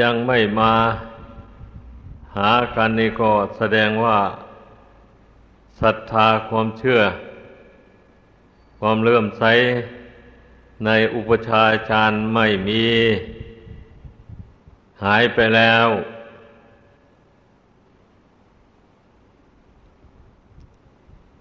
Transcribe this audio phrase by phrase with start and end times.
[0.00, 0.74] ยังไม่มา
[2.36, 4.18] หากันนี่ก็แสดงว่า
[5.80, 7.00] ศรัทธาความเชื่อ
[8.78, 9.44] ความเลื่อมใส
[10.84, 12.84] ในอุปชาจารย์ไม่มี
[15.04, 15.88] หายไปแล้ว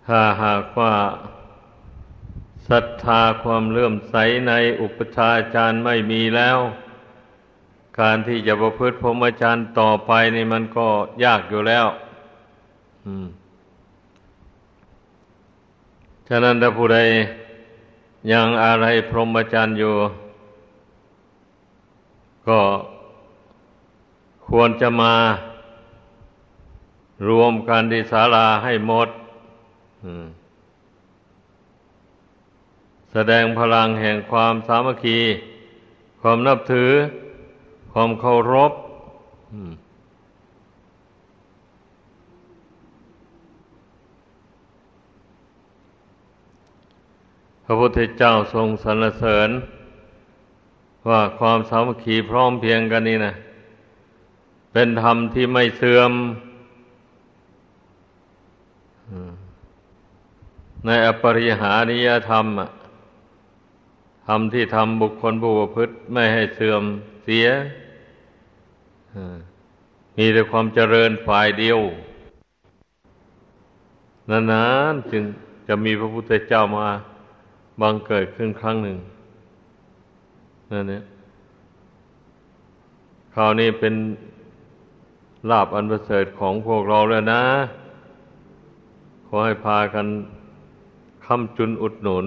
[0.07, 0.95] ถ้าหากว่า
[2.70, 4.16] ศรัทธาความเลื่อมใส
[4.48, 6.59] ในอุปชาจารย์ไม่มีแล้ว
[7.99, 10.87] การที่จะประพฤติพรหมจรรย์ต่อไปนี่มันก็
[11.23, 11.85] ยากอยู่แล้ว
[16.27, 16.99] ฉะนั้นถ้าผู้ใด
[18.31, 19.93] ยังอะไรพรหมจรรย์อยู่
[22.47, 22.59] ก็
[24.48, 25.13] ควรจะมา
[27.29, 29.09] รวมกันที่ศาลาให้หมด
[33.11, 35.20] แสดงพลังแห่งความสามัคคี
[36.21, 36.91] ความนับถือ
[37.99, 38.73] ความเคารพ
[47.65, 49.49] พระพุทธเจ้าทรงสรรเสริญ
[51.09, 53.34] ว่าความสามัคคีพร้อมเพียงกันนี่นะ
[54.73, 56.11] เป็นธรรมที่ไม่เสื่อม
[60.85, 62.45] ในอปริหานิยธรรม
[64.28, 66.84] ธรรมที่ทำบุคคลผู้ประพฤติไม่ให้เสื่อม
[67.25, 67.47] เสีย
[70.18, 71.79] มีแต่ความเจริญฝ่ายเดียว
[74.51, 75.23] นานๆจึง
[75.68, 76.88] จะมีพระพุทธเจ้ามา
[77.81, 78.97] บังเกิดขึ้นครั้งหนึ่ง
[80.72, 81.03] นั่นเนี่ย
[83.34, 83.94] คราวนี้เป็น
[85.50, 87.44] ลาบอันประเสริฐของพวกเราแล้วนะ
[89.28, 90.07] ขอให้พากัน
[91.25, 92.25] คำจุนอุดหนุน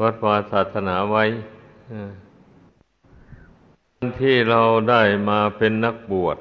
[0.00, 1.24] วัดวาศาสนาไว้
[4.20, 4.60] ที่เรา
[4.90, 6.38] ได้มาเป็นนักบวช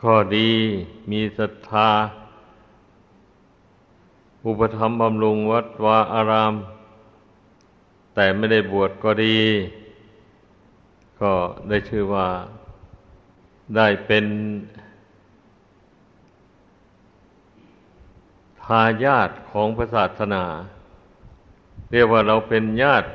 [0.00, 0.50] ข้อดี
[1.10, 1.90] มีศรัทธา
[4.46, 6.54] อุปธรรมบำรุงวัดวาอาราม
[8.14, 9.38] แต่ไม่ได้บวชก็ดี
[11.20, 11.32] ก็
[11.68, 12.28] ได้ชื่อว่า
[13.76, 14.24] ได้เป็น
[18.62, 20.44] ทายาทของพระศาสนา
[21.90, 23.08] เรียกว่าเราเป็นญาติ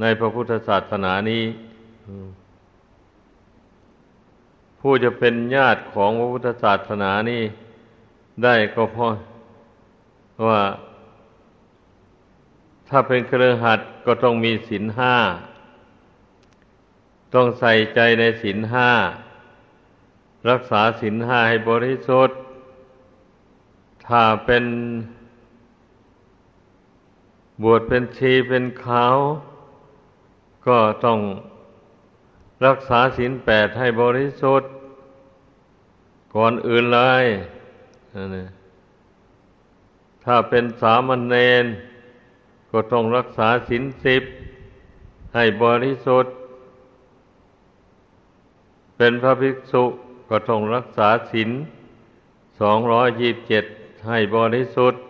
[0.00, 1.44] ในพระพุทธศาสนานี้
[4.80, 7.42] ผู้จะเป็นญาติของพระพุทธศาสนานี้
[8.42, 9.12] ได้ก็เพราะ
[10.46, 10.62] ว่า
[12.88, 15.14] ถ้าเป็นเครือขัดก็ต้องมีศีลห้า
[17.34, 18.90] ต้องใส่ใจในศีลห้า
[20.50, 22.38] รักษาศีลห้าให้บริสุทธิ์
[24.06, 24.64] ถ้าเป็น
[27.62, 29.16] บวชเป็นชีเป็นขาว
[30.66, 31.18] ก็ต้อง
[32.66, 34.70] รักษาศีลแปดให้บริสุทธิ์
[36.34, 37.24] ก่อนอื่นเลย
[40.24, 41.64] ถ้าเป็นสามเณร
[42.70, 44.22] ก็ต้องรักษาศีลสิบ
[45.34, 46.32] ให้บริสุทธิ์
[48.96, 49.84] เป็นพระภิกษุ
[50.28, 51.50] ก็ต้องรักษาศีล
[52.60, 53.64] สองร้อยยี่บเจ็ด
[54.08, 55.00] ให้บริสุทธิ์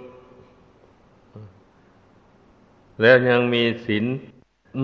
[3.01, 4.05] แล้วยังมีศีล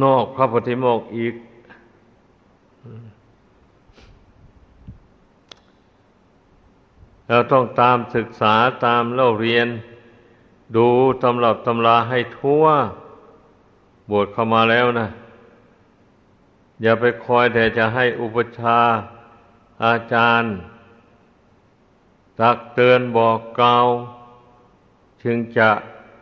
[0.03, 1.35] นอกพระปฏิโมกอีก
[7.29, 9.69] เราต้องตามศึกษาตามเล่าเรียน
[10.77, 10.87] ดู
[11.23, 12.65] ตำรับตำราให้ทั่ว
[14.11, 15.09] บวชเข้ามาแล้วนะ
[16.83, 18.79] อย่าไปคอยแต่จะให้อุปชา
[19.85, 20.51] อาจารย์
[22.41, 23.87] ตักเตือนบอกกล่าว
[25.23, 25.71] จึงจะ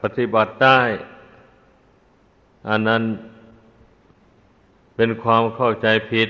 [0.03, 0.81] ปฏิบัติได้
[2.69, 3.03] อันนั้น
[5.01, 6.29] เป็นความเข้าใจผิด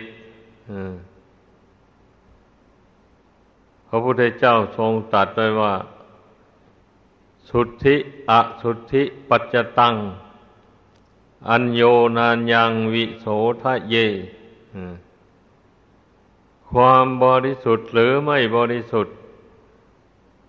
[3.89, 5.75] พระพุทธเจ้าทรงตรัสไว้ว่า
[7.51, 7.97] สุทธิ
[8.31, 9.95] อสุทธิปัจจตัง
[11.51, 11.83] อัญโย
[12.17, 13.27] นานยังวิโส
[13.63, 13.97] ทะเย
[16.71, 19.15] ความบริสุทธิ์หรือไม่บริสุทธิ์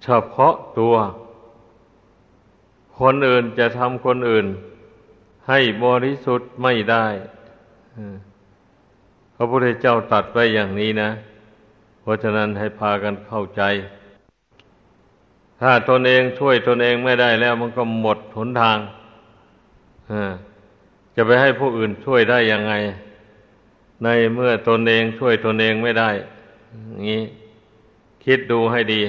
[0.03, 0.95] เฉพาะตัว
[2.99, 4.47] คนอื่นจะทำคนอื่น
[5.47, 7.07] ให้บริสุทธิ์ไม่ได้
[9.35, 11.09] พระพุทธเจ้าตัดไว้อย่างนี้นะ
[12.01, 13.61] เพราะฉะนั้นให้พากันเข้าใจ
[15.61, 18.77] ถ้าตนเองช่วยตนเองไม่ได้แล้วมันก็หมดหนทาง
[21.15, 22.73] จะไปให้ผู้อื่นช่วยได้ยังไง
[24.03, 26.09] ในเมื่อตนเองช่วยตนเองไม่ได้
[27.07, 27.23] งี้
[28.23, 29.01] คิดดูให้ดี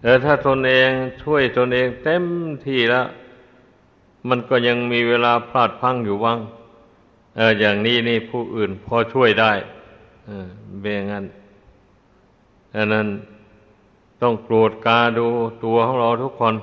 [0.00, 0.90] แต่ถ้าตนเอง
[1.22, 2.24] ช่วยตนเองเต็ม
[2.66, 3.06] ที่แล้ว
[4.28, 6.38] มันก็ยังมีเวลาพลาดพังอยู่บ้าง
[7.36, 9.52] เอออย่างนี้นี่ผู้อื่นพอช่วยได้
[10.26, 10.46] เออ
[10.80, 11.24] เบงั้น
[12.74, 13.08] อันนั้น
[14.20, 15.26] ต้องโกรธกาดู
[15.64, 16.54] ตัวของเราทุกคน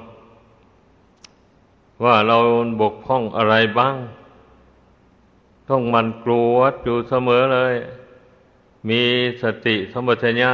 [2.04, 2.38] ว่าเรา
[2.81, 3.96] บกพร่องอะไรบ้าง
[5.69, 7.75] ต้องมันกลัวอยู่เสมอเลย
[8.90, 9.01] มี
[9.42, 10.51] สติสมัชัญญะ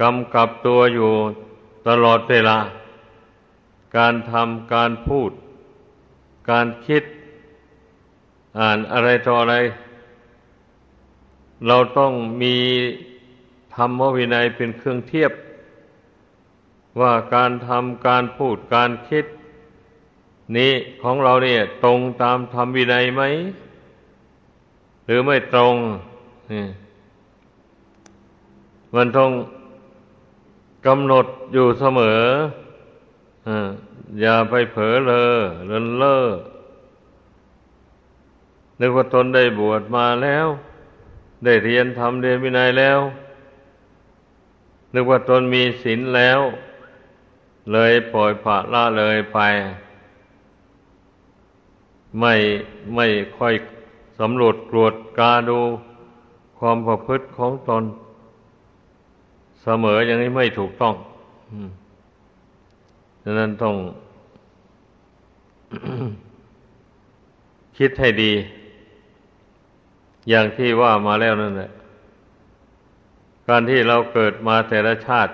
[0.00, 1.10] กำกับตัวอยู่
[1.88, 2.58] ตลอดเวลา
[3.96, 5.30] การทำการพูด
[6.50, 7.02] การคิด
[8.58, 9.56] อ่านอะไรต่ออะไร
[11.66, 12.12] เราต้อง
[12.42, 12.56] มี
[13.74, 15.32] ธรรมวินัยเป็นเครื่องเทียบ
[17.00, 19.24] ว่าการทำการพูดการคิด
[20.56, 20.72] นี้
[21.02, 23.22] ของเราเนี่ย ตรงตามธรรมวินัยไหม
[25.04, 25.74] หรือไม่ตรง
[26.52, 26.64] นี่
[28.94, 29.30] มันต้อง
[30.86, 32.20] กำหนดอยู่เสมอ
[33.48, 33.50] อ
[34.20, 36.24] อย่าไปเผลอเลยเลินเล่อ
[38.80, 40.46] นึกว่าตนได้บวชมาแล้ว
[41.44, 43.00] ได้เรียนทำเรียนวินัยแล้ว
[44.94, 46.40] นึกว่าตนมีศีลแล้ว
[47.72, 49.38] เลยปล่อยปละละเลยไป
[52.20, 52.34] ไม่
[52.94, 53.06] ไม่
[53.38, 53.54] ค่อย
[54.18, 55.60] สำรวจตรวจกาดู
[56.58, 57.84] ความประพฤติของตน
[59.62, 60.94] เสมออย่างนี้ไม่ถูกต้อง
[63.28, 63.76] ดังนั้นต้อง
[67.78, 68.32] คิดให้ดี
[70.28, 71.70] อย่างที่ว่ามาแล้วนั่นแหละ
[73.48, 75.32] การที่เราเกิดมาแต่ละชาติ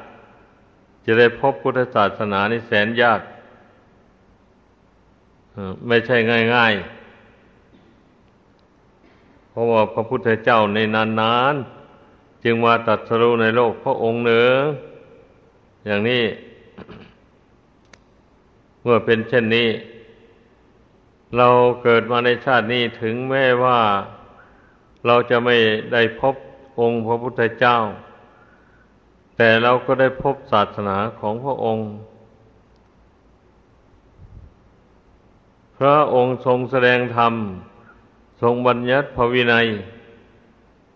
[1.04, 3.20] จะได้พบพุทธศาสนานี่แสนยาก
[5.88, 6.16] ไม่ใช่
[6.54, 14.58] ง่ายๆ เพราะว่าพระพุทธเจ้าในนานๆ จึงมาตัดสรุในโลกพระองค์หนึ่ง
[15.86, 16.24] อย่างนี้
[18.82, 19.68] เมื่อเป็นเช่นนี้
[21.36, 21.48] เรา
[21.82, 23.80] เกิดมาในชาตินี้ถึงแม้ว่า
[25.06, 25.56] เราจะไม่
[25.92, 26.34] ได้พบ
[26.80, 27.78] องค์พระพุทธเจ้า
[29.36, 31.86] แต่เราก็ได้พบศาสนาของพระองค์
[35.78, 37.34] พระองค์ทรงแสดงธรรม
[38.42, 39.66] ทรงบัญญัติพระวินัย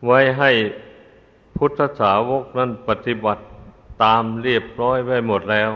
[0.06, 0.50] ไว้ให้
[1.56, 3.42] พุทธสาวกนั้นปฏิบัติ
[4.02, 5.70] ตามเรียบร้อยไว้หมดแล้ว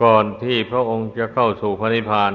[0.00, 2.32] ก่อนที่พระองค์จะเข้าสู่พระนิพพาน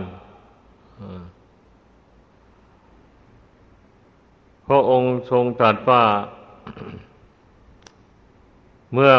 [4.68, 6.04] พระองค์ทรงตรัสว่า
[8.94, 9.14] เมื่อ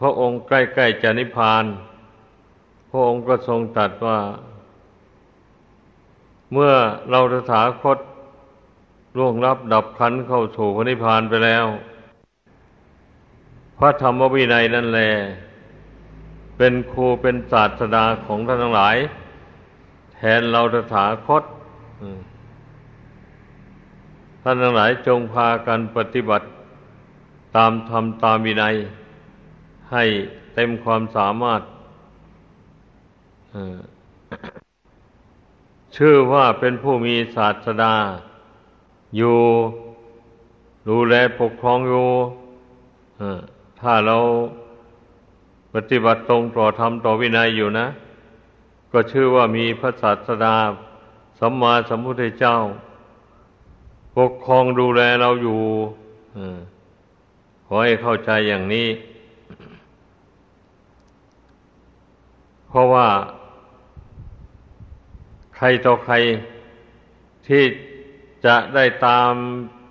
[0.00, 1.64] พระองค์ใกล้ๆจะนิพพาน
[2.90, 4.18] พระองค์ก็ทรงตรัสว่า
[6.52, 6.72] เมื่อ
[7.10, 7.98] เราตถาคต
[9.18, 11.66] ล่วงรับดับขันเข้าสู่พระนิพพานไปแล้ว
[13.78, 15.10] พระธรรมวินัยนั่นแหละ
[16.64, 18.96] เป็นครูเป็นศาสดาของท่านทั้งหลาย
[20.14, 21.42] แทนเราตถาคต
[24.42, 26.46] ท่านทั้งหลายจงพากันปฏิบัติ
[27.56, 28.74] ตามธรรมตามวินัย
[29.92, 30.04] ให้
[30.54, 31.60] เต็มความสามารถ
[35.96, 37.94] ชื่อว่าเป็นผู้มีศาสดา
[39.16, 39.38] อยู่
[40.88, 42.08] ดูแลปกครองอยู่
[43.80, 44.18] ถ้าเรา
[45.74, 47.86] ปฏิบัติตรงต่อธรรมต่อวินัยอยู่นะ
[48.92, 50.56] ก็ชื่อว่ามีพระศาสดา
[51.38, 52.56] สัมมาสัมพุทธเจ้า
[54.16, 55.60] ปกครองดูแลเราอยู่
[57.66, 58.88] ขอให้เข้าใจอย่างนี้
[62.68, 63.08] เพราะว่า
[65.56, 66.14] ใครต่อใคร
[67.46, 67.64] ที่
[68.46, 69.32] จะได้ตาม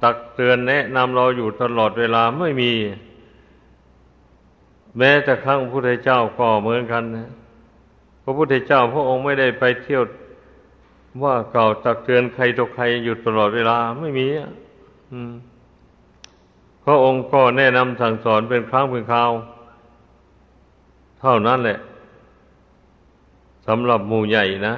[0.03, 2.71] ตักเตือนแนะนำเราอยู่ตลอดเวลาไม่มี
[4.97, 7.29] แม้แต่ครั้งพระพุทธเจ้าก็เหมือนกันนะ
[8.23, 10.03] พระพุทธเจ้าพระองค์ไม่ได้ไปเที่ยว
[11.23, 14.51] ว่าเก่าตักเตือนใครต่อใครอยู่ตลอดเวลาไม่มีอะ
[16.85, 19.31] พระองค์ก็แนะนำสั่งสอนเป็นครั้งเป็นคราว
[21.19, 21.79] เท่านั้นแหละ
[23.67, 24.75] สำหรับหมู่ใหญ่นะ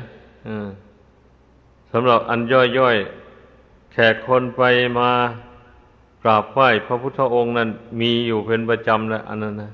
[1.92, 2.40] สำหรับอัน
[2.78, 4.62] ย่อยๆ แขกคนไป
[5.00, 5.10] มา
[6.24, 9.72] กราบไหว้พระพุทธองค์นั้นมีอยู่เป็นประจำแหละอันนั้นนะ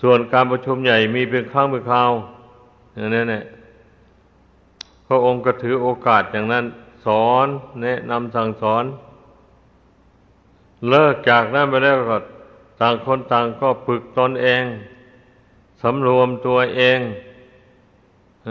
[0.00, 2.10] ส่วนการประชุมใหญ่มีเป็นครั้งเป็นคราว
[2.94, 3.44] อย่างนั้นแหละ
[5.06, 6.64] พระองค์ก็ถือโอกาสอย่างนั้น
[7.04, 7.46] สอน
[7.82, 8.84] แนะนำสั่งสอน
[10.88, 12.18] เลิกจากนั้นไปแล้วก็
[12.80, 14.62] ต่างคนต่างก็ฝึกตนเอง
[15.82, 16.98] สำรวมตัวเอง
[18.48, 18.50] อ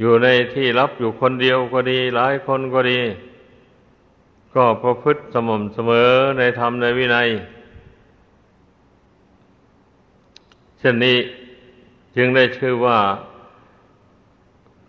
[0.00, 3.00] อยู่ในที่รับอยู่คนเดียวก็ดี หลายคนก็ดี
[4.54, 7.28] ก็ประพฤติสม่ำเสมอในธรรมในวินัย
[10.82, 11.18] ช่นนี้
[12.16, 12.98] จึงได้ชื่อว่า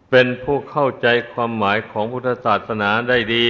[0.09, 3.50] เป็นผู้เข้าใจความหมายของพุทธศาสนาได้ดี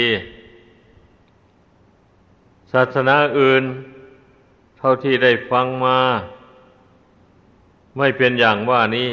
[2.74, 3.64] ศาสนาอื่น
[4.78, 6.00] เท่าที่ได้ฟังมา
[7.98, 9.10] ไม่เป็นอย่างว่านี้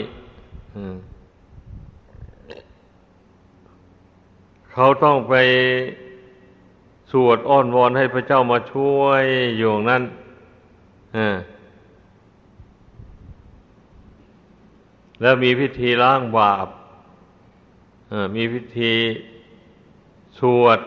[4.73, 5.35] เขาต้องไป
[7.11, 9.25] สวดอ้อนวอนให้พระเจ้ามาช่วย
[9.57, 10.03] อยู่นั้น
[15.21, 16.69] แล้วมีพิธีล้างบาป
[18.37, 18.93] มีพิธี
[20.39, 20.81] สวด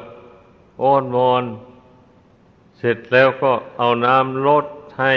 [0.81, 1.43] อ้อนวอน
[2.77, 4.65] เสร็จแล้วก็เอาน้ำลด
[4.99, 5.13] ให้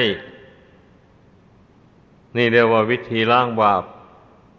[2.37, 3.83] นี่เรียกว่าวิธีล้างบาป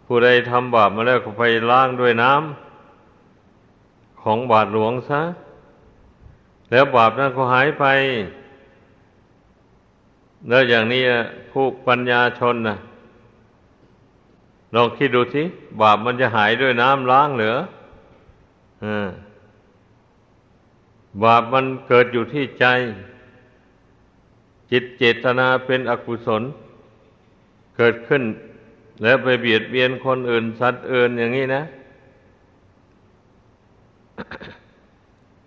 [0.06, 5.20] ผู้ใดทำบาปมาแล้วก็ไปล้างด้วยน้ำของบาทหลวงซะ
[6.70, 7.84] แล้วบาปนั้นก็หายไป
[10.48, 11.02] แล้วอย่างนี้
[11.50, 12.76] ผู้ปัญญาชนนะ
[14.74, 15.42] ลองคิดดูสิ
[15.80, 17.56] บาปมันจะหายด้วยน้ำล้างเหรือ
[18.84, 18.86] อ
[21.22, 22.66] บาปมันเกิดอยู่ที่ใจ
[24.70, 26.42] จิตเจตนาเป็นอกุศล
[27.76, 28.22] เกิดขึ้น
[29.02, 31.62] แล้วไปเบียดเบียนคนอื่น สัตว์อื่นอย่างนี้นะ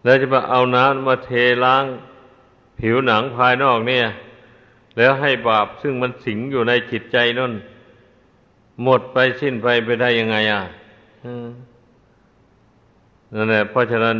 [0.03, 1.31] แล้วจะมาเอาน้ำมาเท
[1.65, 1.85] ล้าง
[2.79, 4.05] ผิวหนังภายนอกเนี่ย
[4.97, 7.53] แล้วให้บาปซึ่งมันสิงอยู่ในจิตใจนั่น
[8.83, 10.63] หมดไปสิ้นไปไปได้ยังไงอะ
[13.33, 14.17] นั่นแหละเพราะฉะนั้น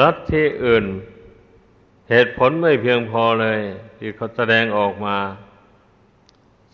[0.00, 0.84] รัฐที่อื่น
[2.10, 3.58] เหตุผลไม่เพียงพอเลย
[3.98, 5.16] ที่เขาแสดงออกมา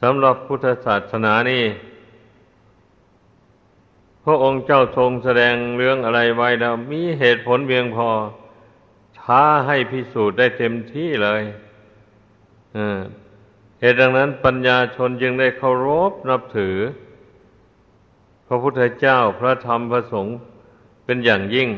[0.03, 1.65] สำหรับพุทธศาสนานี่
[4.25, 8.09] พระองค์เจ้าทรงแสดงเรื่องอะไรไว้แล้วมีเหตุผลเพียงพอ
[9.21, 11.43] ท้าให้พิสูจน์ได้เต็มที่เลย
[13.81, 16.77] เหตุดังนั้นปัญญาชนจึงได้เคารพนับถือ
[18.47, 20.37] พระพุทธเจ้าพระธรรมพระสงฆ์
[21.05, 21.69] เป็นอย่างยิ่ง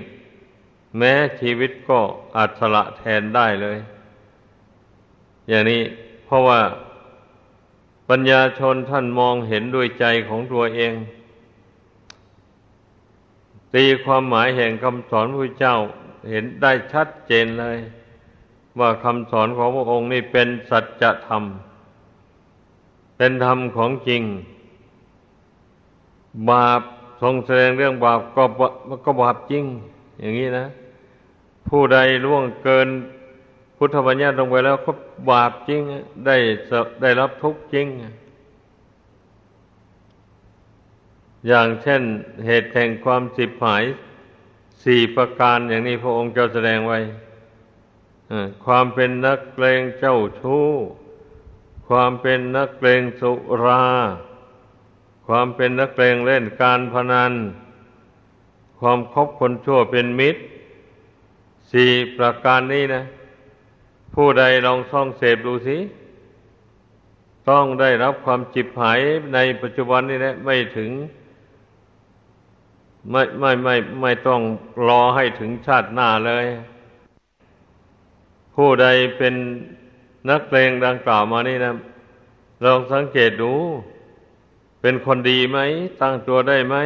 [0.98, 2.00] แม้ชีวิตก็
[2.36, 3.78] อาจสละแทนได้เลย
[5.48, 5.82] อย่างนี้
[6.24, 6.60] เพราะว่า
[8.08, 10.92] ปัญญาชนท่านมองเห็นด้วยใจของตัวเอง
[13.74, 15.76] ตีความหมายแห่งคำสอนพระเจ้า
[16.30, 17.78] เห็นได้ชัดเจนเลย
[18.78, 24.22] ว่าคำสอนของพระองค์นี่เป็นสัจธรรมเป็นธรรมของจริง
[26.50, 26.82] บาป
[27.22, 28.44] ทรงแสดงเรื่องบาปก็
[29.04, 29.64] ก็บาปจริง
[30.20, 30.66] อย่างนี้นะ
[31.68, 32.88] ผู้ใดล่วงเกิน
[33.76, 34.92] พุทธบัญญัติลงไปแล้วก็
[35.30, 35.80] บาปจริง
[36.26, 36.36] ได้
[37.02, 37.86] ได้รับทุกข์จริง
[41.48, 42.02] อย่างเช่น
[42.46, 43.84] เหตุแห่งความสิบหาย
[44.84, 46.98] สี่ประการอย่างนี้พระองค์เจ้าแสดงไว้
[48.64, 50.66] ความเป็นนักเลงเจ้าชู้
[51.94, 53.32] ความเป็นนักเลงสุ
[53.64, 53.84] รา
[55.26, 57.32] ความเป็นนักเลงเล่นการพนัน
[58.80, 60.40] ความคบคนชั่วเป็นมิตร
[61.72, 63.02] สี่ประการนี้นะ
[64.14, 65.78] ผู้ใดลองท่องเสพดูสิ
[67.48, 69.00] ต้องได้รับความจิบหาย
[69.34, 70.90] ในปัจจุบันนี้แหละไม่ถึง
[73.10, 74.40] ไม่ไม่ไม่ไม่ต้อง
[74.88, 76.46] รอให้ถึงชาติหน้าเลย
[78.54, 78.86] ผู้ใด
[79.18, 79.34] เป็น
[80.28, 81.72] นักเลงดังกล่าวมานี่นะ
[82.64, 83.52] ลองสังเกตดู
[84.80, 85.58] เป็นคนดีไหม
[86.00, 86.76] ตั้งตัวได้ไหม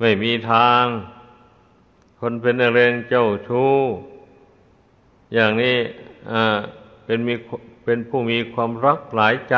[0.00, 0.84] ไม่มีทาง
[2.20, 3.74] คนเป็นนักเลงเจ้าชู้
[5.34, 5.76] อย่างนี้
[7.04, 7.34] เป็นมี
[7.84, 9.56] เป็นผู้มีความรักหลายใจ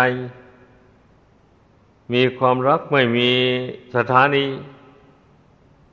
[2.12, 3.30] มีความรักไม่มี
[3.96, 4.46] สถานี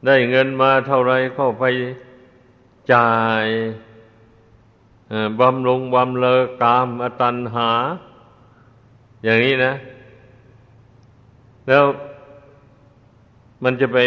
[0.05, 1.63] ได้เงินมาเท่าไรก็ไป
[2.93, 3.11] จ่า
[3.43, 3.45] ย
[5.39, 7.69] บำรุงบำเลอกามอตันหา
[9.23, 9.73] อย่างนี้นะ
[11.67, 11.83] แล้ว
[13.63, 13.97] มันจะไป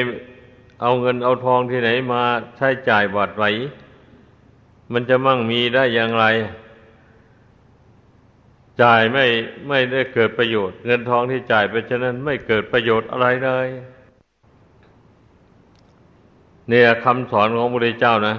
[0.81, 2.23] เอาเงินเอาทองที่ไหนมา
[2.57, 3.45] ใช้จ่ายบาดไหว
[4.93, 6.25] มันจะมั่งมีได้อย่างไร
[8.83, 9.27] จ่ายไม่
[9.69, 13.69] ไม่ได้เกิดประโยชน์ เงินทองที่จ่ายไปฉะนั้นไม่เกิดประโยชน์อะไรเลย
[16.69, 18.37] เนี่ยคำสอนของพระพุทธเจ้านะ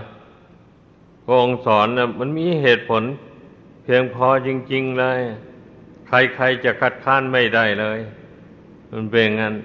[1.25, 3.03] พระองค์สอนนะมันมีเหตุผล
[3.83, 5.19] เพียงพอจริง ๆเลย
[6.07, 7.99] ใครๆจะคัดค้านไม่ได้เลย
[8.91, 9.55] มันเป็นงั้น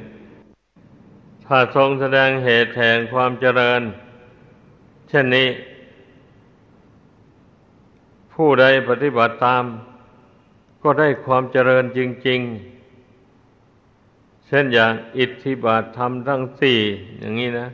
[1.47, 3.83] ถ้าทรงแสดงเหตุแห่งความเจริญ
[5.09, 5.49] เช่นนี้
[8.35, 9.65] ผู้ใดปฏิบัติตาม
[10.83, 12.41] ก็ได้ความเจริญจริง
[13.25, 16.79] ๆเช่นอย่างอิทธิบาทธรรมทั้งสี่
[17.21, 17.69] อย่างนี้นะ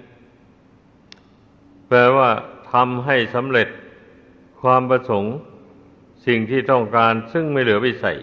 [1.88, 2.30] แปลว่า
[2.72, 3.68] ทำให้สำเร็จ
[4.60, 5.32] ความประสงค์
[6.26, 8.18] สิ่งที่ต้องการซึ่งไม่เหลือวิสัย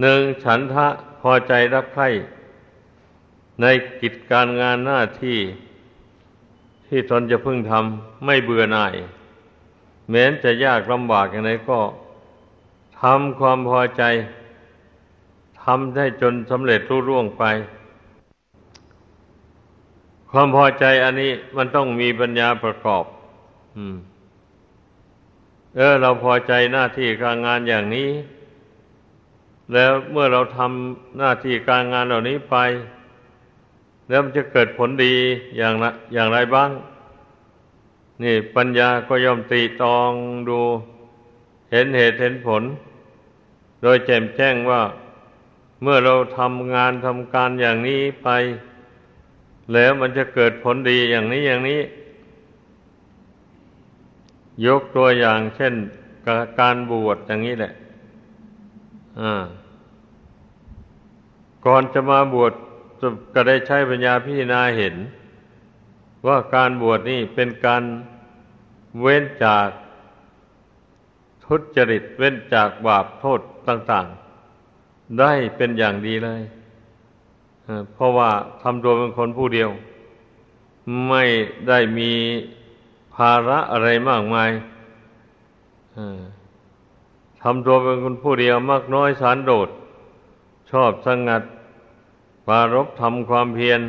[0.00, 0.86] หนึ่งฉันทะ
[1.20, 2.04] พอใจรับใคร
[3.62, 3.66] ใน
[4.00, 5.38] กิจการงานหน้าที่
[6.86, 8.94] ที่ตนจะพึ่งทำไม่เบื่อหน่าย
[10.10, 11.78] แม้นจะยากลำบากอย่างไรก็
[13.00, 14.02] ทำความพอใจ
[15.62, 17.44] ทำได้จนสำเร็จรุ่ร่วงไป
[20.36, 23.04] ความพอใจอันนี้มันต้องมีปัญญาประกอบ
[23.76, 23.96] อืม
[25.76, 28.10] เออ เราพอใจหน้าที่การงานอย่างนี้
[29.72, 32.56] แล้วเมื่อเราทำหน้าที่การงานเหล่านี้ไป
[34.08, 35.14] แล้วมันจะเกิดผลดี
[35.56, 36.70] อย่างละอย่างไรบ้าง
[38.22, 40.10] นี่ปัญญาก็ย่อมตีตอง
[40.48, 40.60] ดู
[41.72, 42.62] เห็นเหตุเห็นผล
[43.82, 44.82] โดยแจ่มแจ้งว่า
[45.82, 48.28] เมื่อเราทำงานทำการอย่างนี้ไป
[49.72, 51.80] แล้วมันจะเกิดผลดีอย่างนี้อย่างนี้
[54.66, 55.74] ยกตัวอย่างเช่น
[56.60, 57.72] การบวชอย่างนี้แหละ
[61.66, 62.52] ก่อนจะมาบวช
[63.34, 64.94] ก็ได้ใช้ปัญญาพิจารณาเห็น
[66.26, 67.82] ว่าการบวชนี่เป็นการ
[69.00, 69.68] เว้นจาก
[71.44, 74.06] ทุจริตเว้นจากบาปโทษต่าง
[74.62, 76.42] ๆ ได้เป็นอย่างดีเลย
[77.94, 78.30] เพราะว่า
[78.62, 79.70] ทำตัวเป็นคนผู้เดียว
[81.08, 81.22] ไม่
[81.68, 82.12] ได้มี
[83.14, 84.50] ภาระอะไรมากมาย
[87.42, 89.68] ทำตัวเป็นคนผู้เดียวมากน้อยสารโดด
[90.70, 91.42] ชอบสงัด
[92.46, 93.80] ปารบทำความเพียร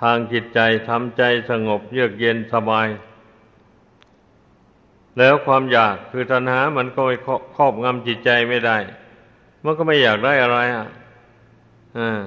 [0.00, 2.88] ทางจิตใจทำใจสงบเยือกเย็นสบาย
[5.18, 7.16] แล้วความอยากคือตัณหามันก็ไม่
[7.56, 8.78] ครอบงำจิตใจไม่ได้
[9.64, 10.86] มันก็ไม่อยากได้อะไรอะ
[11.98, 12.20] อ่า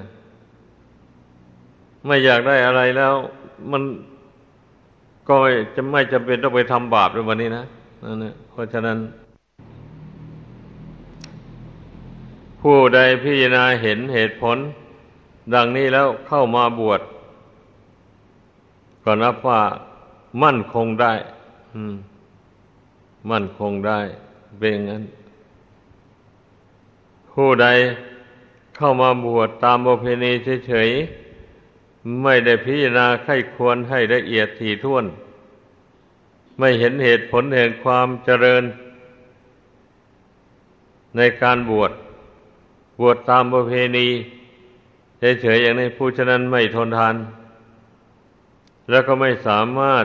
[2.06, 3.14] ไม่อยากได้อะไรแล้ว
[3.70, 3.82] มัน
[5.28, 5.36] ก็
[5.76, 7.64] จะไม่จำเป็นต้องไปทำบาปในวันนี้นะ
[8.02, 8.98] นั่นเพราะฉะนั้น
[12.60, 14.56] ผู้ใดพิจารณาเห็นเหตุผล
[15.54, 17.00] ดังนี้แล้วเข้ามาบวช
[19.04, 19.60] ก็นับว่า
[20.42, 21.12] มั่นคงได้
[21.74, 21.94] อืม
[23.30, 24.00] มั่นคงได้
[24.58, 25.04] เป็นงั้น
[27.32, 27.66] ผู้ใด
[28.76, 30.32] เข้ามาบวชตามประเพณี
[30.66, 31.27] เฉยๆ
[32.22, 35.04] ไม่ได้พิจารณาไข้ควรให้ละเอียดถี่ถ้วน
[36.58, 38.62] ไม่เห็นเหตุผลแห่งความเจริญ
[41.16, 41.92] ในการบวช
[43.00, 44.08] บวชตามประเพณี
[45.18, 47.14] เฉยๆอย่างนี้ผู้ฉะนั้นไม่ทนทาน
[48.90, 50.04] แล้วก็ไม่สามารถ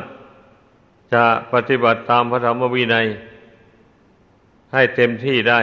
[1.14, 3.06] จะปฏิบัติตามพระธรรมวินัย
[4.74, 5.62] ให้เต็มที่ได้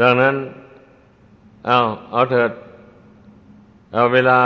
[0.00, 0.34] ดังนั้น
[1.66, 1.78] เอา
[2.12, 2.50] เอาเถิด
[3.92, 4.40] เอาเวลา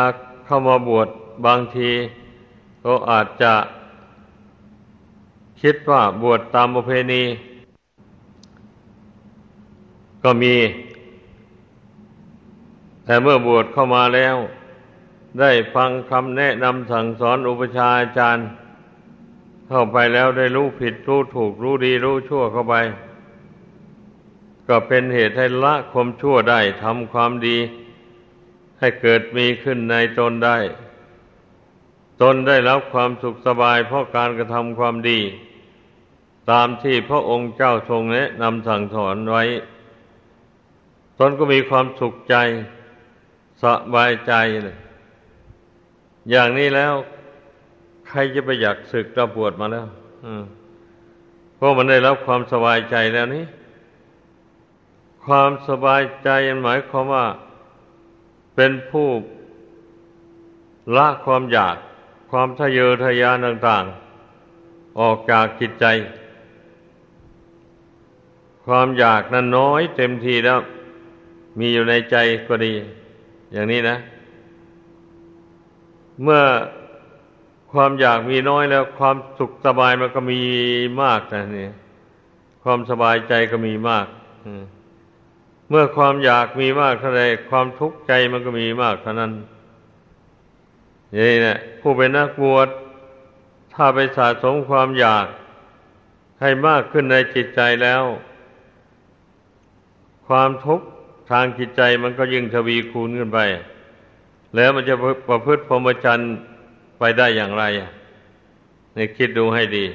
[0.46, 1.08] เข้ามาบวช
[1.46, 1.90] บางที
[2.84, 3.54] ก็อาจจะ
[5.62, 7.22] คิดว่าบวชตามประเพณี
[10.22, 10.56] ก็มี
[13.04, 14.36] แต่เมื่อบวชเข้ามาแล้ว
[15.40, 18.46] ได้ฟังคำแนะนำสั่งสอนอุปชาอาจารย์
[19.68, 22.74] เข้าไปแล้วได้รู้ผิดรู้ถูกรู้ดีรู้ชั่วเข้าไป
[24.68, 27.58] ก็เป็นเหตุให้ละความชั่วได้ทำความดี
[28.84, 30.58] ให้เกิดมีขึ้นในตนได้
[32.22, 35.20] ตนได้รับความสุขสบายเพราะการกระทำความดี
[36.50, 39.44] ตามที่พระองค์เจ้าทรงแนะนำสั่งสอนไว้
[41.18, 42.36] ตนก็มีความสุขใจ
[43.62, 44.32] สบายใจ
[44.64, 44.76] เลย
[46.30, 46.94] อย่างนี้แล้ว
[48.08, 49.86] ใครจะไปอยากศึกระปวดมาแล้ว
[51.56, 53.44] เพราะมันได้รับความสบายใจแล้วนี้
[55.24, 56.30] ความสบายใจ
[56.64, 57.26] หมายความว่า
[58.54, 59.08] เป็นผู้
[60.96, 61.76] ละความอยาก
[62.30, 65.86] ความทะเยอทะยานต่างๆ ออกจากจิตใจ
[68.66, 70.58] ความอยากนั้นน้อยเต็มทีแล้ว
[71.58, 72.16] มีอยู่ในใจ
[72.48, 72.72] ก็ดี
[73.52, 73.96] อย่างนี้นะ
[76.22, 76.42] เมื่อ
[77.72, 80.40] ความอยากมีน้อยแล้ว ความสุขสบายมันก็มี
[81.02, 81.68] มากนะนี่
[82.64, 84.06] ความสบายใจก็มีมาก
[84.44, 84.62] อืม
[85.70, 89.32] เมื่อความอยากมีมากเท่าไรความทุกข์ใจมันก็มีมากเท่านั้น
[91.16, 92.68] นี่แหละผู้เป็นนักบวช
[93.74, 95.26] ถ้าไปสะสมความอยาก
[96.40, 98.02] ให้มากขึ้นในจิตใจแล้ว
[100.28, 100.86] ความทุกข์
[101.30, 103.38] ทางจิตใจมันก็ยิ่งทวีคูณขึ้นไป
[104.56, 104.94] แล้วมันจะ
[105.28, 106.32] ประพฤติพรหมจรรย์
[106.98, 107.64] ไปได้อย่างไร
[108.96, 109.86] นี่คิดดูให้ดี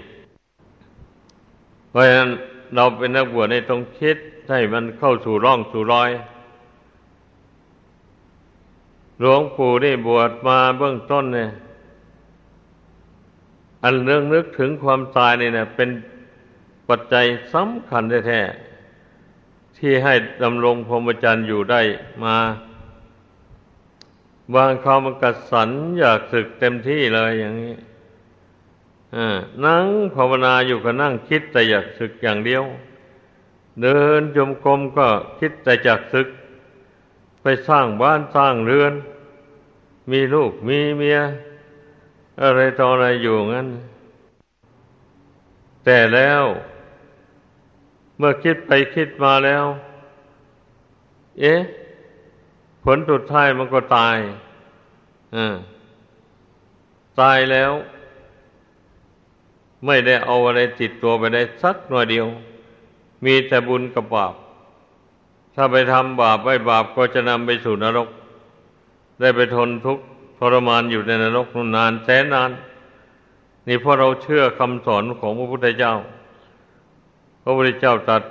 [1.90, 2.30] เพราะฉะนั้น
[2.76, 4.18] เราเป็นนักบวชในต้องคิด
[4.50, 6.10] ให้มันเข้าสู่ร่องสู่รอย
[9.20, 11.50] หลวงปู่ได้บวชมาเบื้องต้นเนี่ย
[13.84, 15.90] อันเรื่องนึกถึงความตายเนี่ยเป็น
[16.88, 21.82] ปัจจัยสำคัญแท้ๆที่ให้ดำรงพรหมจรรย์อยู่ได้
[22.24, 22.38] มา
[24.54, 27.76] บางเขามันกัดสันอยากศึกเต็มที่เลยอย่างนี้
[29.66, 29.86] นั่ง
[30.16, 32.64] ภาวนาอยู่ก็นั่งคิดแต่อยากศึกอย่างเดียว
[33.82, 35.08] เดินจมกรมก็
[35.40, 36.28] คิดแต่อยากศึก
[37.42, 38.94] ไปสร้างบ้านสร้างเรือน
[40.12, 41.20] มีลูกมีเมีย
[42.44, 43.68] อะไรต่ออะไรอยู่งั้น
[45.86, 46.44] แต่แล้ว
[48.18, 49.66] เมื่อคิดไปคิดมาแล้ว
[51.40, 51.62] เอ๊ะ
[52.84, 54.18] ผลสุดท้ายมันก็ตาย
[55.36, 55.56] อ่า
[57.22, 57.72] ตายแล้ว
[59.86, 62.28] ไม่ได้เอาอะไรติดตัวไปได้สักหน่อยเดียว
[63.26, 64.34] มีแต่บุญกับบาป
[65.56, 68.10] ถ้าไปทำบาปไว้บาปก็จะนำไปสู่นรก
[69.20, 70.04] ได้ไปทนทุกข์
[70.38, 72.52] ทรมานอยู่ในนรกนานแสนนาน
[73.68, 75.94] นี่เพราะเราเชื่อคำสอนของพระพุทธเจ้า
[77.44, 78.24] พระพุทธเจ้าตรัส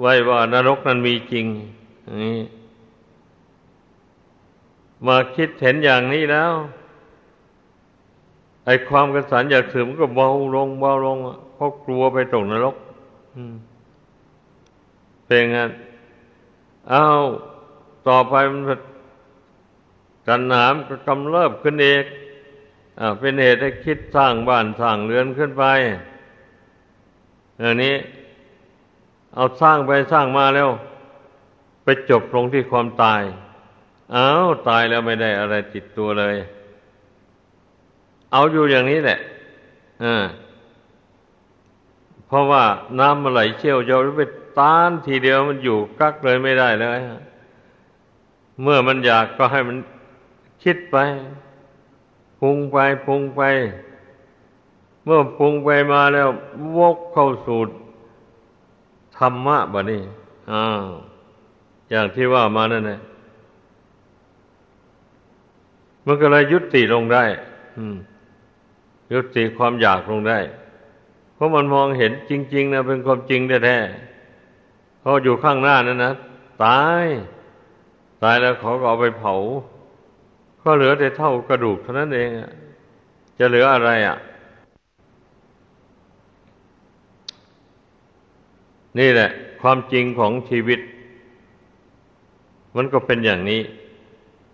[0.00, 1.46] ไว้ว่านรกนั้นมีจริง
[2.22, 2.40] นี่
[5.06, 6.52] มาคิดเห็นอย่างนี้แล้ว
[8.64, 11.16] ไอ้ความกระสันอยากสืบมันก็เบาลงเบาลง
[11.54, 12.76] เพราะกลัวไปตกนรก
[15.26, 15.70] เป็นงั้น
[16.92, 17.22] อ้าว
[18.08, 18.62] ต่อไปมัน
[20.26, 22.04] กันหนามก็กำเริบขึ้นเอก
[23.00, 25.64] อเป็นเหตุให้คิดสร้างบ้านสร้างเรือนขึ้นไป
[27.60, 27.94] อย่างนี้
[29.34, 30.68] เอาสร้างไปสร้างมาแล้ว
[31.84, 33.22] ไปจบลงที่ความตาย
[34.14, 36.36] อ้าวตายแล้วไม่ได้อะไรติดตัวเลย
[38.32, 39.18] เอาอยู่อย่างนี้แหละ
[40.04, 40.24] อ่า
[42.26, 42.64] เพราะว่า
[42.98, 44.22] น้ำมันไหลเชี่ยวจะไป
[44.58, 46.98] ต้านทีเดียวมันอยู่กักเลยไม่ได้เลย
[48.62, 49.76] เมื่อมันอยากก็ให้มัน
[50.62, 50.96] คิดไป
[52.40, 53.42] พุงไปพุงไป
[55.04, 56.28] เมื่อพุงไปมาแล้ว
[56.76, 57.60] วกเข้าสู่
[59.18, 60.02] ธรรมะบะนี่
[60.52, 60.84] อ้าว
[61.90, 63.00] อย่างที่ว่ามานั่นแหละ
[66.06, 67.24] มันก็เลยยุติลงได้
[69.12, 70.38] ยุติความอยากลงได้
[71.36, 76.12] เพราะมันมองเห็นจริง ๆนะเป็นความจริงแท้ๆเพราะอยู่ข้างหน้านั้นนะ
[76.64, 77.04] ตาย
[78.22, 79.34] ตายแล้วเขาก็เอาไปเผา
[80.62, 82.28] ก็เหลือแต่เท่ากระดูกเท่านั้นเอง
[83.38, 84.16] จะเหลืออะไรอะ
[88.98, 89.30] นี่แหละ
[89.62, 90.80] ความจริงของชีวิต
[92.76, 93.60] มันก็เป็นอย่างนี้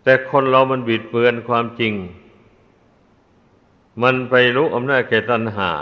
[0.03, 1.93] แต่คนเรามันบิดเบือนความจริง
[4.03, 5.73] มันไปรู้อำนาจแก่ตัณหา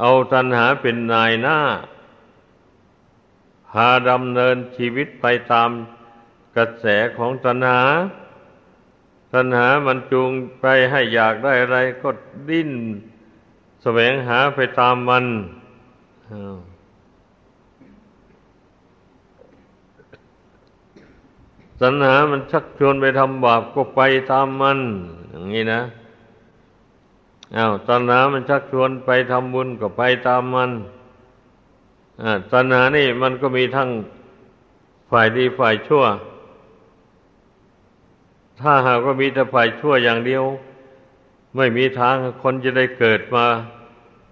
[0.00, 1.58] เอาตัณหาเป็นนายหน้า
[3.70, 5.70] พาดำเนินชีวิตไปตาม
[6.56, 6.86] กระแส
[7.16, 7.82] ของตัณหา
[9.34, 12.08] ตัณหามันจูงไปให้อยากได้อะไรก็
[12.48, 12.70] ดิ้น
[13.82, 15.24] แสวงหาไปตามมัน
[21.80, 24.00] ตัณหามันชักชวนไปทำบาปก็ไป
[24.32, 24.78] ตามมัน
[25.30, 25.82] อย่างนี้นะ
[27.56, 30.70] อา้าวตัณหามันชักชวนไปทำบุญก็ไปตามมัน
[32.52, 33.88] ตัณหานี่มันก็มีทั้ง
[35.10, 36.04] ฝ่ายดีฝ่ายชั่ว
[38.60, 40.44] ถ้าหากว่ามีแต่ฝ่ายชั่วอย่างเดียว
[41.56, 43.44] ไม่มีทางคนจะได้เกิดมา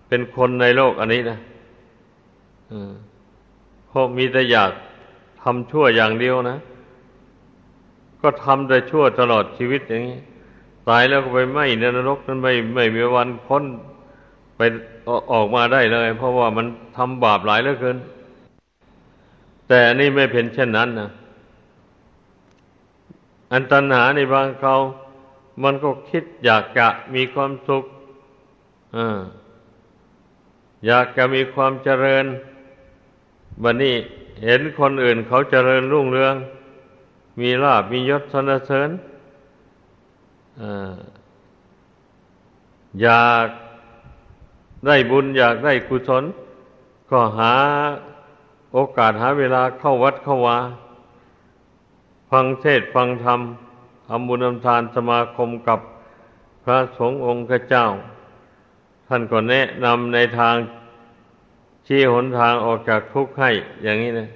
[0.09, 1.39] เป็นคนในโลกอันนี้นะ
[3.89, 4.73] เพราะมีแต่อยาก
[5.43, 6.59] ทำชั่วอย่างเดียวนะ
[8.21, 10.21] ก็ทำแต่ชั่วตลอดชีวิตอย่างนี้
[10.89, 13.65] ตายแล้วก็ไปไหมในนรกนั้นไม่ไม่มีวันพ้น
[14.57, 14.61] ไป
[15.33, 17.97] ออกมาได้เลย เพราะว่ามันทำบาปหลายเหลือเกิน
[19.69, 21.11] แต่นี่ไม่เป็นเช่นนั้นนะ
[23.53, 24.75] อันตัณหาในบางเขา
[25.63, 27.85] มันก็คิดอยากจะมีความสุข
[28.97, 28.99] อ
[30.87, 32.25] อยากจะมีความเจริญ
[33.63, 33.95] บันนี้
[34.45, 36.35] เห็นคนอื่นเขาเจริญรุ่งเรือง
[37.41, 38.91] มีลาบมียศสนเสริญ
[43.03, 43.47] อยาก
[44.87, 46.25] ได้บุญอยากได้กุศล
[47.11, 47.55] ก็หา
[48.73, 50.59] โอกาสหาเวลาเข้าวัดเข้าวา
[52.31, 53.41] ฟังเทศฟังธรรม
[54.09, 55.81] ทำบุญทำทานสมาคมกับ
[56.65, 57.87] พระสงฆ์องค์เจ้า
[59.09, 60.57] ท่านก็แนะนำในทาง
[61.87, 63.51] ชี้หนทางออกจากทุกข์ให้
[63.83, 64.29] อย่างนี้นะ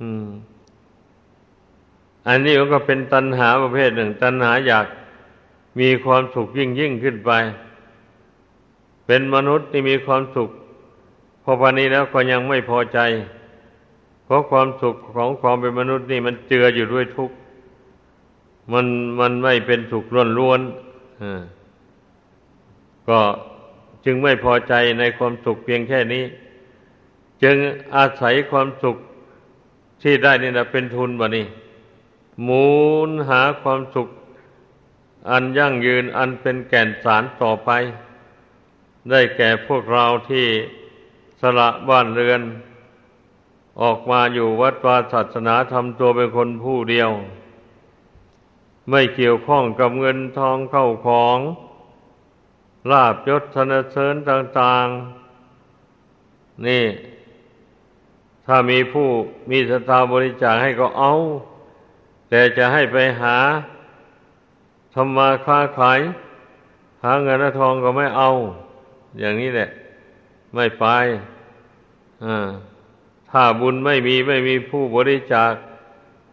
[0.00, 0.26] อืม
[2.28, 4.86] อันนี้ก็เป็นตัณหาประเภทหนึ่ง ตัณหาอยาก
[5.80, 7.30] มีความสุขยิ่งยิ่งขึ้นไป
[9.06, 10.50] เป็นมนุษย์ที่มีความสุข
[11.42, 12.98] พอพานี้แล้วก็ยังไม่พอใจ
[14.24, 17.36] เพราะความสุขของความเป็นมนุษย์นี่มันเจืออยู่ด้วยทุกข์
[18.72, 18.86] มัน
[19.20, 20.04] มันไม่เป็นสุข
[20.38, 23.20] ล้วนๆก็
[24.04, 26.24] จึงไม่พอใจในความสุขเพียงแค่นี้
[27.42, 27.56] จึง
[27.96, 28.96] อาศัยความสุข
[30.02, 31.46] ที่ได้นี่นะเป็นทุนบะนี่
[32.42, 32.68] หมุ
[33.08, 34.08] นหาความสุข
[35.30, 37.70] อันยั่งยืนอันเป็นแก่นสารต่อไป
[39.10, 40.46] ได้แก่พวกเราที่
[41.40, 42.42] สละบ้านเรือน
[43.80, 47.10] ออกมาอยู่วัดวาศาสนาทำตัวเป็นคนผู้เดียว
[48.90, 51.38] ไม่เกี่ยวข้องกับเงินทองเข้าของ
[52.90, 54.86] ลาบยศธนเสริญต่าง
[55.76, 56.84] ๆ นี่
[58.46, 59.08] ถ้ามีผู้
[59.50, 61.12] มีศรัทธาบริจาคให้ก็เอา
[62.28, 63.36] แต่จะให้ไปหา
[64.94, 66.00] ทำมาค้าขาย
[67.02, 68.28] หาเงินทองก็ไม่เอา
[69.20, 69.68] อย่างนี้แหละ
[70.54, 70.84] ไม่ไป
[73.30, 75.52] ถ้าบุญไม่มีไม่มีผู้บริจาค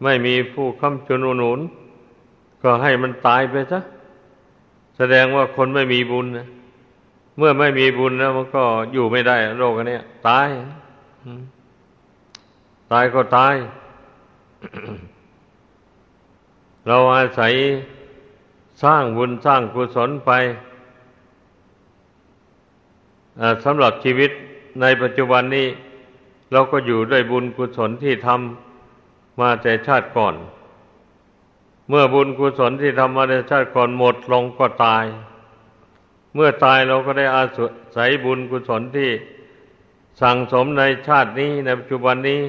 [0.04, 1.60] ไม่มีผู้ค้ำจุนหนุน
[2.64, 3.80] ก็ให้มันตายไปซะ
[4.98, 6.48] แสดงว่าคนไม่มีบุญนะ
[7.38, 10.48] เมื่อไม่มีบุญแล้วมันก็อยู่ไม่ได้โลกอันนี้ตาย
[12.92, 13.56] ตายก็ตาย
[16.88, 17.54] เราอาศัย
[18.84, 20.32] สร้างบุญสร้างกุศลไป
[23.64, 24.32] สำหรับชีวิต
[24.82, 25.68] ในปัจจุบันนี้
[26.52, 30.36] เราก็อยู่ด้วยบุญกุศลที่ทำมาแต่ชาติก่อน
[31.90, 35.06] เมื่อบุญกุศลที่ทำมาในชาติก่อนหมดลงก็ตาย
[36.36, 37.46] เมื่อตายเราก็ได้อา
[37.98, 39.10] ศัยบุญกุศลที่
[40.22, 42.42] สั่งสมในชาตินี้ในปัจจุบันนี้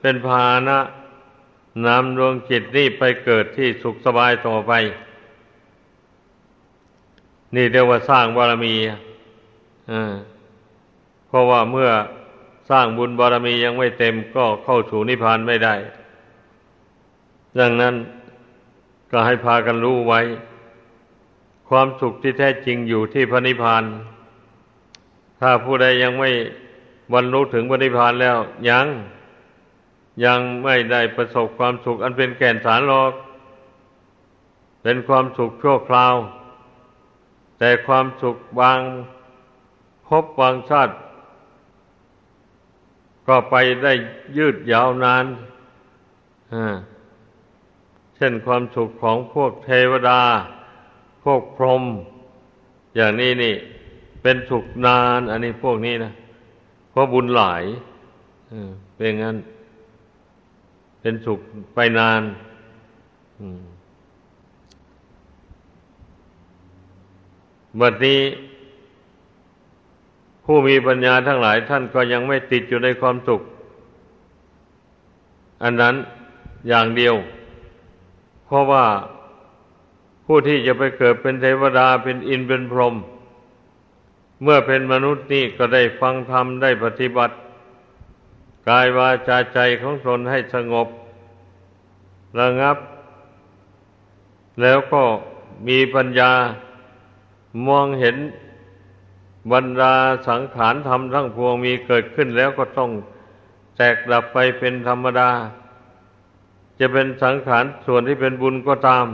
[0.00, 0.78] เป็นภาณะ
[1.86, 4.72] นำดวงจิตนี้ไปเกิดที่สุขสบายต่อไป
[7.54, 8.74] นี่เรียกว่าสร้างบารมี
[11.26, 11.90] เพราะว่าเมื่อ
[12.70, 15.74] สร้างบุญบารมียังไม่เต็มก็เข้าสู่นิพพานไม่ได้
[17.58, 17.94] ดังนั้น
[19.10, 20.20] ก็ให้พากันรู้ไว้
[21.68, 23.84] ความสุขที่แท้จริงอยู่ที่พระนิพพาน
[25.40, 26.30] ถ้าผู้ใดยังไม่
[27.12, 28.36] บรรลุถึงพระนิพพานแล้ว
[28.70, 28.86] ยัง
[30.24, 33.12] ยังไม่ได้ประสบความสุขอันเป็นแก่นสารหรอก
[34.82, 36.14] เป็นความสุขชั่วคราว
[37.58, 38.80] แต่ความสุขบาง
[40.06, 40.94] พบบางชาติ
[43.28, 43.92] ก็ไปได้
[44.36, 45.24] ยืดยาวนาน
[46.54, 46.76] อ่า
[48.22, 50.20] ช่นความสุขของพวกเทวดา
[51.24, 51.82] พวกพรหม
[52.96, 53.54] อย่างนี้นี่
[54.22, 56.12] เป็นสุขนาน อันนี้พวกนี้นะ
[56.90, 57.64] เพราะบุญหลาย
[58.94, 59.36] เป็นงั้น
[61.02, 61.40] เป็นสุข
[61.74, 62.22] ไปนาน
[67.80, 68.20] บัดนี้
[70.44, 73.40] ผู้มีปัญญาทั้งหลายท่านก็ยังไม่ติดอยู่ในความสุข
[75.62, 75.94] อันนั้น
[76.68, 77.14] อย่างเดียว
[78.44, 78.86] เพราะว่า
[80.26, 82.94] ผู้ที่จะไปเกิดเป็นเทวดาเป็นอินเป็นพรหม
[84.42, 87.34] เมื่อเป็นมนุษย์นี่ก็ได้ฟังธรรมได้ปฏิบัติ
[88.68, 90.88] กายวาจาใจของตนให้สงบ
[92.40, 92.76] ระงับ
[94.60, 95.02] แล้วก็
[95.68, 96.32] มีปัญญา
[97.68, 98.16] มองเห็น
[99.52, 99.94] บรรดา
[100.28, 102.90] สังขารธรรมทั้งพวงมีเกิดขึ้นแล้วก็ต้อง
[103.76, 105.30] แตกดับไปเป็นธรรมดา
[106.78, 109.06] จะเป็นสังขารส่วนที่เป็นบุญก็ตาม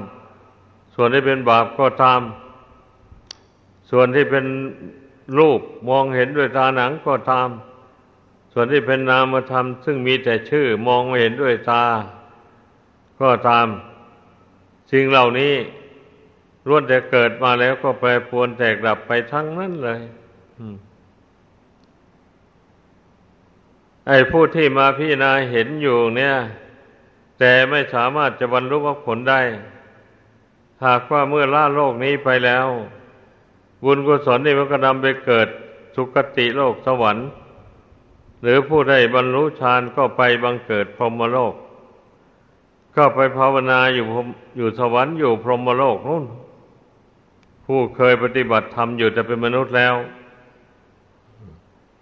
[0.95, 2.21] ส่วนที่เป็นบาปก็ตาม
[3.91, 4.47] ส่วนที่เป็น
[5.39, 7.49] รูปมองเห็นด้วยตาหนังก็ตาม
[8.61, 11.85] ส่วนที่เป็นนามธรรมซึ่งมีแต่ชื่อมองไม่เห็นด้วยตา
[13.21, 13.67] ก็ตาม
[14.93, 15.55] สิ่งเหล่านี้
[16.67, 20.01] ล้วนแต่เกิดมาแล้วก็แปรปรวนแตกดับไปทั้งนั้นเลย
[24.09, 26.35] ไอ้ผู้ที่มาพิจารณาเห็นอยู่เนี่ย
[27.39, 29.41] แต่ไม่สามารถจะบรรลุมรรคผลได้
[30.85, 32.67] หากว่าเมื่อล่าโลกนี้ไปแล้ว
[33.85, 35.49] บุญกุศลนี่มันก็นำไปเกิด
[35.95, 37.29] สุคติโลกสวรรค์
[38.43, 41.55] หรือผู้ใดบรรลุฌานก็ไปบังเกิดพรหมโลก
[42.97, 44.07] ก็ไปภาวนาอยู่
[44.57, 46.25] อยู่สวรรค์อยู่พรหมโลกนู่น
[47.67, 49.95] ผู้เคยปฏิบัติธรรมอยู่แต่เป็นมนุษย์แล้ว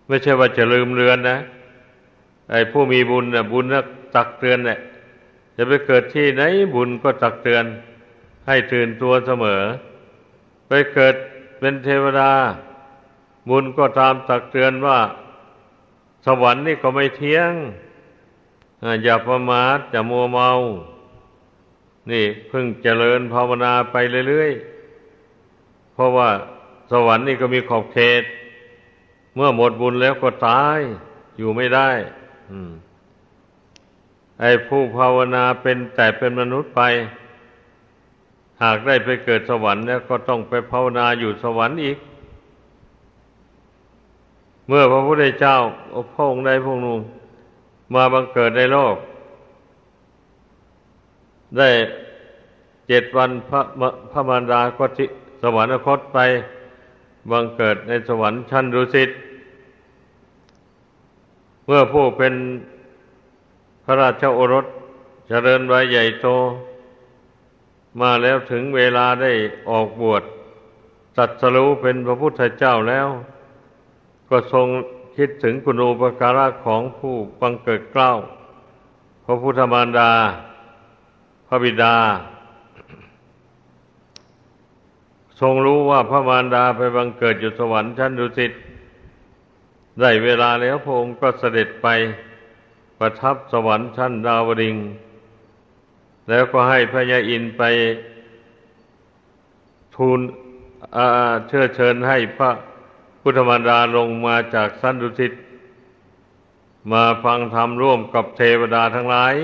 [0.07, 1.38] ไม่ใช่ว่าจะลืมเลือนนะ
[2.51, 4.79] ไอ้ผู้มีบุญนะบุญนักตักเตือนเนี่ย
[5.57, 6.42] จะไปเกิดที่ไหน
[6.75, 7.64] บุญก็ตักเตือน
[8.46, 9.62] ให้ตื่นตัวเสมอ
[10.68, 11.14] ไปเกิด
[11.59, 12.31] เป็นเทวดา
[13.49, 14.99] บุญก็ตามตักเตือนว่า
[16.27, 17.53] สวรรค์นี่ก็ไม่เที่ยง
[19.03, 20.51] อย่าประมาทอย่ามัวเมา
[22.11, 23.97] นี่เพิ่งเจริญภาวนาไป
[24.29, 26.31] เรื่อยๆ เพราะว่า
[26.93, 28.23] สวรรค์นี่ก็มีขอบเขต
[29.35, 30.79] เมื่อหมดบุญแล้วก็ตาย
[31.37, 31.91] อยู่ไม่ได้
[32.53, 32.55] อ
[34.41, 36.83] ไอ้ผู้ภาวนาเป็นแต่เป็นมนุษย์ไป
[38.62, 41.99] หากได้ไปเกิดสวรรค์แล้วก็ต้องไปภาวนาอยู่สวรรค์อีก
[44.69, 45.57] เมื่อพระพุทธเจ้า
[46.13, 47.01] พระองค์ใดพระองค์หนึ่ง
[47.95, 48.97] มาบังเกิดในโลก
[51.57, 51.69] ได้
[52.89, 53.61] เจ็ดวันพระ
[54.13, 55.07] พระมารดาก็ิ
[55.43, 56.19] สวรรคตไป
[57.31, 59.11] บังเกิดในสวรรค์ชั้นดุสิต
[61.67, 62.35] เมื่อผู้เป็น
[63.85, 64.67] พระราชโอรส
[65.29, 66.27] เจริญไว้ใหญ่โต
[68.01, 69.33] มาแล้วถึงเวลาได้
[69.71, 70.23] ออกบวช
[71.17, 73.09] ตัดสรู้เป็นพระพุทธเจ้าแล้ว
[74.29, 74.67] ก็ทรง
[75.17, 78.12] คิดถึงคุณูปการะของผู้บังเกิดเกล้า
[79.25, 80.12] พระพุทธมารดา
[81.47, 81.97] พระบิดา
[85.41, 88.53] ทรงรู้ว่าพระมารดาไปบังเกิดอยู่สวรรค์ชั้นดุสิต
[90.01, 91.87] ได้เวลาแล้วพระองค์ก็เสด็จไป
[92.99, 94.77] ประทับสวรรค์ชั้นดาวดิง
[96.29, 97.62] แล้วก็ให้พระยาอินไป
[99.95, 100.21] ทูล
[101.47, 102.51] เชื่อเชิญให้พระ
[103.29, 105.33] พุทธมารดาลงมาจากสันดุสิต
[106.93, 109.35] มาฟังธรรมร่วมกับเทวดาทั้งหลาย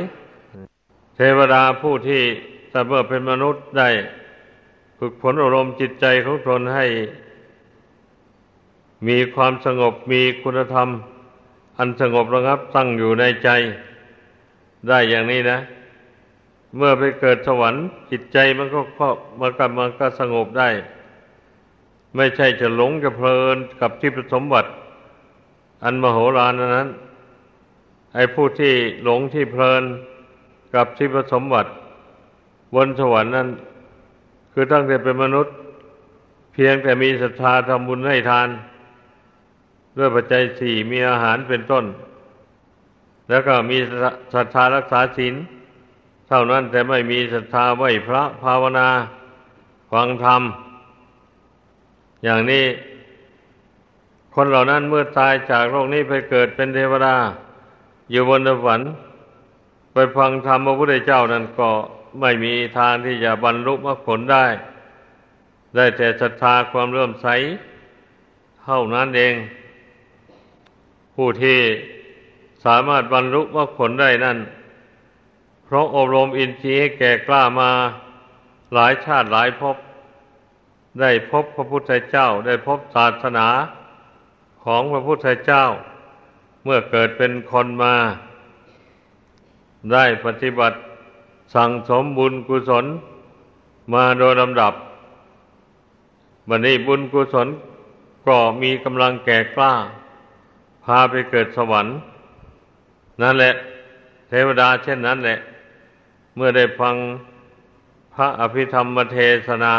[1.16, 2.22] เทวดาผู้ที่
[2.70, 3.88] แต่เมื่อเป็นมนุษย์ได้
[4.98, 6.86] ฝึกฝนอารมณ์จิตใจของตนให้
[9.08, 10.88] มีความสงบมีคุณธรรม
[11.78, 13.48] อันสงบระงับตั้งอยู่ในใจ
[14.88, 15.58] ได้อย่างนี้นะ
[16.76, 18.80] เมื่อไปเกิดสวรรค์จิตใจมันก็
[19.40, 20.70] มันก็มันก็สงบได้
[22.16, 24.70] ไม่ใช่จะหลงจะเพลินกับที่ประสมบัติ
[25.84, 26.88] อันมโหฬารนั้น
[28.14, 29.82] ไอ้ผู้ที่หลงที่เพลิน
[30.74, 31.70] กับที่ประสมบัติ
[32.74, 33.48] บนสวรรค์นั้น
[34.52, 35.54] คือตั้งแต่เป็นมนุษย์
[36.52, 38.48] เพียงแต่มีศรัทธาทำบุญให้ทาน
[39.96, 41.84] ด้วยปัจจัยสี่มีอาหารเป็นต้น
[43.28, 43.78] แล้วก็มี
[44.34, 45.34] ศรัทธารักษาศีล
[46.28, 48.88] เท่านั้นแต่ไม่มีศรัทธาไหวพระภาวนา
[49.92, 50.42] ฟังธรรม
[52.24, 52.64] อย่างนี้
[54.34, 57.16] คนเหล่านั้นเมื่อตายจากโลกนี้ไปเกิดเป็นเทวดา
[58.10, 58.90] อยู่บนสวรรค์
[59.92, 61.70] ไปฟังธรรมพระพุทธเจ้านั้นก็
[62.20, 64.46] ไม่มีทางที่จะบรรลุมรรคผลได้
[65.76, 67.26] ได้แต่ศรัทธาความเลื่อมใส
[68.62, 69.34] เท่านั้นเอง
[71.14, 71.58] ผู้ที่
[72.64, 74.38] สามารถบรรลุมรรคผลได้นั่น
[75.64, 77.70] เพราะอบรมอินทรีย์ให้แก่กล้ามา
[78.74, 79.76] หลายชาติหลายภพ
[81.00, 83.48] ได้พบพระพุทธเจ้า ได้พบศาสนา
[84.64, 85.64] ของพระพุทธเจ้า
[86.64, 87.94] เมื่อเกิดเป็นคนมา
[89.92, 90.78] ได้ปฏิบัติ
[91.54, 92.86] สั่งสมบุญกุศล
[93.94, 94.74] มาโดยลำดับ
[96.48, 97.48] บัดนี้บุญกุศล
[98.26, 99.72] ก็มีกำลังแก่กล้า
[100.84, 101.94] พาไปเกิดสวรรค์
[103.22, 103.52] นั่นแหละ
[104.28, 105.38] เทวดาเช่นนั้นแหละ
[106.36, 106.94] เมื่อได้ฟัง
[108.14, 109.74] พระอภิธรรมเทศนา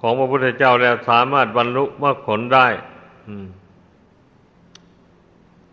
[0.00, 2.66] ของพระพุทธเจ้าแล้วสามารถบรรลุมรรคผลได้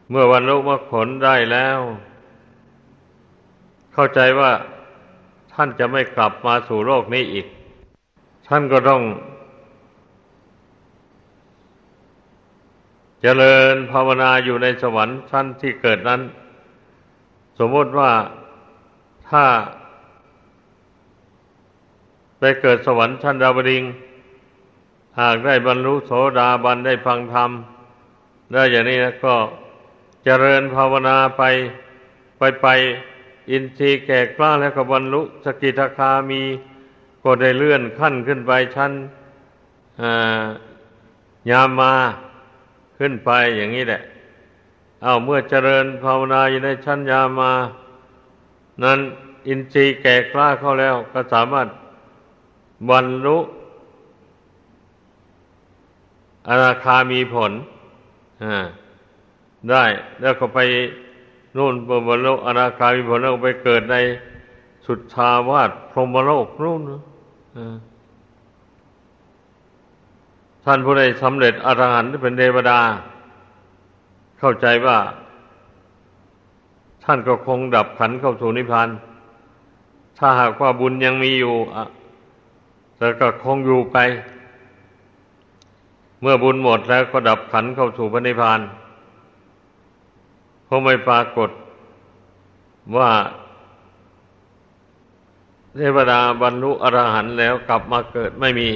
[0.09, 1.79] เมื่อบรรลุมรรคผลได้แล้ว
[3.93, 4.51] เข้าใจว่า
[5.53, 7.45] ท่านจะไม่กลับมาสู่โลกนี้อีก
[8.47, 9.01] ท่านก็ต้อง
[13.21, 16.21] เจริญภาวนาอยู่ในสวรรค์ชั้นที่เกิดนั้น
[17.59, 18.11] สมมติว่า
[19.29, 19.45] ถ้า
[22.39, 23.83] ไปเกิดสวรรค์ชั้นดาวดิง
[25.21, 27.51] หากได้บรรลุโสดาบันได้ฟังธรรม
[28.51, 29.36] ได้อย่างนี้นะก็
[30.23, 31.43] เจริญภาวนาไป
[32.38, 32.67] ไปไป
[33.51, 36.41] อินทรีย์แก่กล้าแล้วก็บรรลุสกิทาคามี
[37.23, 38.91] ก็ได้เลื่อนขั้นขึ้นไปชั้น
[41.49, 41.93] ยามมา
[42.97, 44.01] ขึ้นไปอย่างนี้แหละ
[45.04, 47.51] เอาเมื่อเจริญภาวนาอยู่ในชั้นยามา
[48.84, 48.99] นั้น
[49.47, 51.67] อินทรีย์แก่กล้าเข้าแล้วก็สามารถ
[52.89, 53.38] บรรลุ
[56.49, 57.51] อนาคามีผล
[59.71, 59.84] ได้
[60.21, 60.60] แล้วก็ไป
[61.58, 61.73] นู่น
[62.08, 63.95] บรรลุอนาคามีผลแล้วไปเกิดใน
[64.86, 66.81] สุดชาวาสพรหมโลกนู่น
[70.65, 72.79] ท่านผู้ใดสำเร็จอรหันต์เป็นเทวดา
[74.39, 74.98] เข้าใจว่า
[77.04, 78.89] ท่านก็คงดับขันเข้าสู่นิพพาน
[80.17, 81.56] ถ้าหากว่าบุญยังมีอยู่
[82.98, 83.98] แต่ก็คงอยู่ไป
[86.28, 88.60] มื่อบุญหมดแล้วก็ดับขันเข้าสู่พระนิพพาน
[90.65, 91.50] เพราะไม่ปรากฏ
[92.98, 93.12] ว่า
[95.76, 98.69] เทวดาบรรลุอรหันต์แล้วกลับมาเกิดไม่มี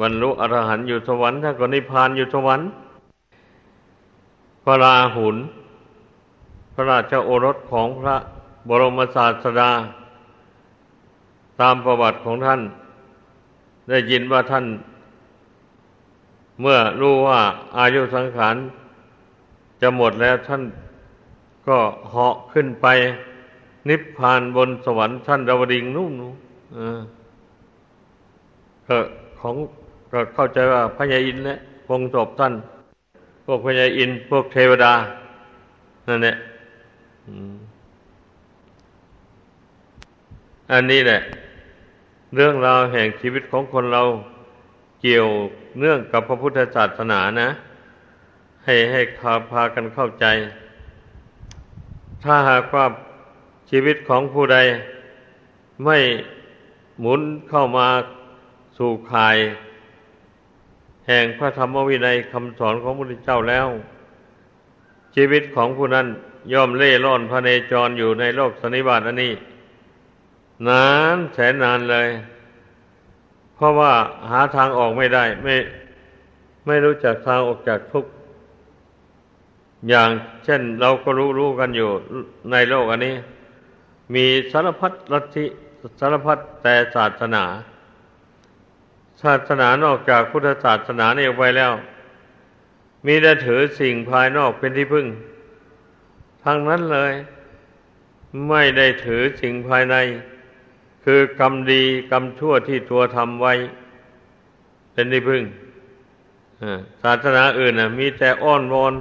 [0.00, 2.68] บรรลุอรหันต์อยู่สวรรค์ถ้าก็นิพพานอยู่สวรรค์
[4.64, 5.36] พระราหุล
[6.74, 8.16] พระราชโอรสของพระ
[8.68, 9.70] บรมศาสดา
[11.60, 12.60] ตามประวัติของท่าน
[13.88, 14.66] ได้ยินว่าท่าน
[16.62, 17.40] เมื่อรู้ว่า
[17.78, 18.56] อายุสังขาร
[19.80, 20.62] จะหมดแล้วท่าน
[21.68, 21.78] ก็
[22.10, 22.86] เหาะขึ้นไป
[23.88, 26.12] นิพพานบนสวรรค์ท่านดาวดิงนุ่ม
[28.86, 28.96] ก็
[29.40, 29.56] ของ
[30.12, 31.58] ก็เข้าใจว่าพญาอินเนี่ย
[31.88, 32.54] คงจบท่าน
[33.44, 34.92] พวกพญาอินพวกเทวดา
[36.08, 36.36] นั่นแหละ
[40.72, 41.18] อันนี้แหละ
[42.34, 44.02] เรื่องราวแห่งชีวิตของคนเรา
[45.02, 45.28] เกี่ยว
[45.78, 47.48] เนื่องกับพระพุทธศาสนานะ
[48.64, 50.26] ให้ให้พาพากันเข้าใจ
[52.24, 52.86] ถ้าหากว่า
[53.70, 54.58] ชีวิตของผู้ใด
[55.84, 55.98] ไม่
[57.00, 57.88] หมุนเข้ามา
[58.78, 59.36] สู่ข่าย
[61.06, 63.68] แห่งพระธรรมวินัยคำสอนของพระพุทธเจ้าแล้ว
[65.14, 66.06] ชีวิตของผู้นั้น
[66.52, 69.32] ย่อมเล่ร่อนพระเนจรอยู่ในโลกสนิบาตอันนี้
[70.68, 70.86] นา
[71.16, 72.08] นแสนนานเลย
[73.62, 73.92] ราะว่า
[74.30, 75.56] หาทางออกไม่ได้ ไม่
[76.66, 78.10] ไม่รู้จักทางออกจากทุกข์
[79.88, 80.10] อย่าง
[80.44, 81.90] เช่นเราก็รู้รู้กันอยู่
[82.50, 83.14] ในโลกอันนี้
[84.14, 85.46] มีสารพัดลัทธิ
[86.00, 87.44] สารพัดแต่ศาสนา
[89.22, 91.72] ศาสนานอกจากพุทธศาสนานี่ออกไปแล้ว
[93.06, 95.06] มีแต่ถือสิ่งภายนอกเป็นที่พึ่ง
[96.44, 97.12] ทางนั้นเลย
[98.48, 99.96] ไม่ได้ถือสิ่งภายใน
[101.04, 103.52] คือกรรมดีกรรมชั่วที่ตัวทำไว้
[104.92, 105.42] เป็นที่พึ่ง
[107.02, 108.94] ศาสนาอื่นนะมีแต่อ้อนวอน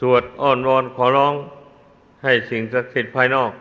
[0.00, 1.34] สวดอ้อนวอนขอร้อง
[2.22, 3.52] ให้สิ่งศักดิ์สิทธิ์ภายนอก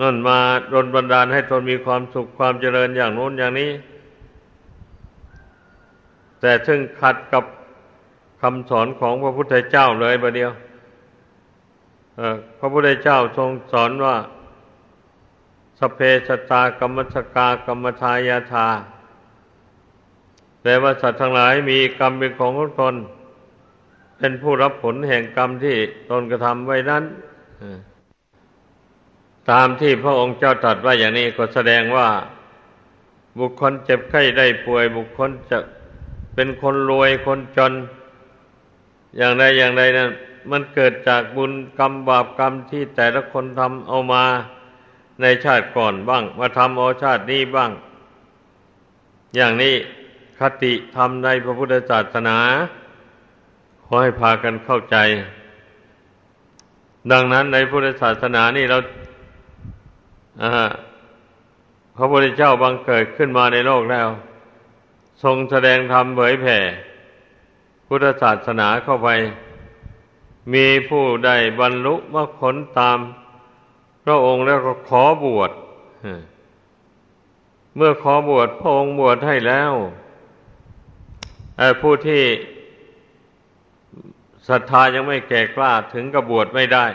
[0.00, 0.38] นั่นมา
[0.72, 3.70] ดนบันดาลให้ตนมีความสุขความเจริญอย่างโน้นอย่างนี้
[6.40, 7.44] แต่ซึ่งขัดกับ
[8.42, 10.50] คำสอนของพระพุทธเจ้าเลยประเดียว
[12.58, 14.16] พระพุทธเจ้าทรงสอนว่า
[15.78, 18.68] สเพสตากรรมสกากรรมทายาธา
[20.60, 22.94] แปลว่าสัตว์ทั้งหลายมีกรรมเป็นของของตน
[24.18, 25.76] เป็นผู้รับผลแห่งกรรมที่
[26.10, 27.04] ตนกระทำไว้นั้น
[29.50, 32.08] ตามที่พระองค์เจ้าตรัสว่าอย่างนี้ก็แสดงว่า
[33.38, 35.58] บุคคลเจ็บไข้ได้ป่วย บุคคลจะ
[36.34, 37.72] เป็นคนรวยคนจน
[39.16, 40.10] อย่างใดอย่างใดนั้น
[40.50, 44.24] มันเกิดจากบุญกรรมบาปกรรมที่แต่ละคนทำเอามา
[45.20, 47.70] ในชาติก่อนบ้าง มาทำเอาชาตินี้บ้าง
[49.36, 49.74] อย่างนี้
[50.38, 52.38] คติทำในพระพุทธศาสนา
[53.84, 54.96] ขอให้พากันเข้าใจ
[57.12, 58.78] ดังนั้นในพุทธศาสนานี่เรา
[61.96, 64.08] พระพุทธเจ้าบังเกิดขึ้นมาในโลกแล้ว
[65.22, 66.58] ทรงแสดงธรรมเผยแผ่
[67.86, 69.08] พุทธศาสนาเข้าไป
[70.54, 72.98] มีผู้ใดบรรลุมรรคผลตาม
[74.10, 75.50] ระองค์แล้วก็ขอบวช
[77.76, 79.72] เมื่อขอบวชพระองค์บวชให้แล้ว
[81.80, 82.22] ผู้ที่
[84.48, 86.86] ศรัทธายังไม่แก่กล้าถึงกับบวชไม่ได้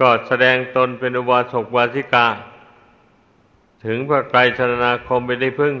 [0.00, 2.28] ก็แสดงตนเป็นอุบาสกวาสิกา
[3.84, 5.74] ถึงพระไตรชนาคมเป็นที่พึ่ง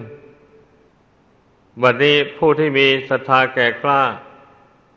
[1.82, 4.02] บัดนี้ผู้ที่มีศรัทธาแก่กล้า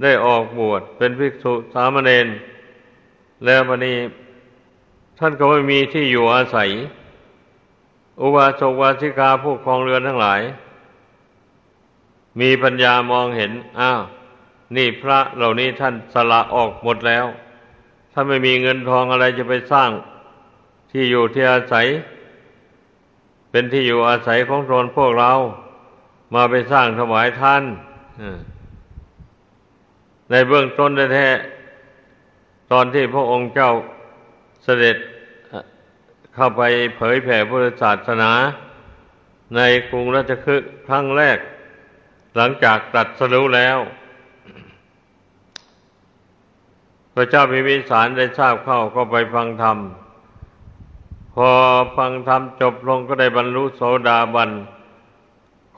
[0.02, 2.28] ได้ออกบวชเป็นภิกษุสามเณร
[3.46, 3.98] แล้วบัดนี้
[5.22, 6.70] ท่านก็ไม่มีที่อยู่อาศัย
[8.22, 10.42] อุบาสกวาสิกาผู้ครองเรือนทั้งหลาย
[12.40, 14.02] มีปัญญามองเห็น อ้าว
[14.76, 17.26] นี่พระเหล่านี้ท่านสละออกหมดแล้ว
[18.14, 19.90] ถ้าไม่มีเงินทองอะไรจะไปสร้าง
[20.92, 21.88] ที่อยู่ที่อาศัย
[23.52, 25.32] เป็นที่อยู่อาศัยของตนพวกเรา
[26.34, 27.64] มาไปสร้างถวายท่าน
[30.30, 31.28] ในเบื้องต้นแท้
[32.72, 33.72] ตอนที่พระองค์เจ้า
[34.84, 34.98] ด็จ
[36.36, 36.62] เข้าไป
[36.98, 38.32] เผยแผ่พุทธศาสนา
[39.56, 41.38] ในกรุงราชคฤห์ครั้งแรก
[42.36, 43.78] หลังจากตัดสรู้แล้ว
[47.14, 49.78] พระเจ้าพิมิสารได้ทราบเข้าก็ไปฟังธรรม
[51.36, 51.50] พอ
[51.98, 54.52] ฟังธรรมจบลงก็ได้บรรลุโสดาบัน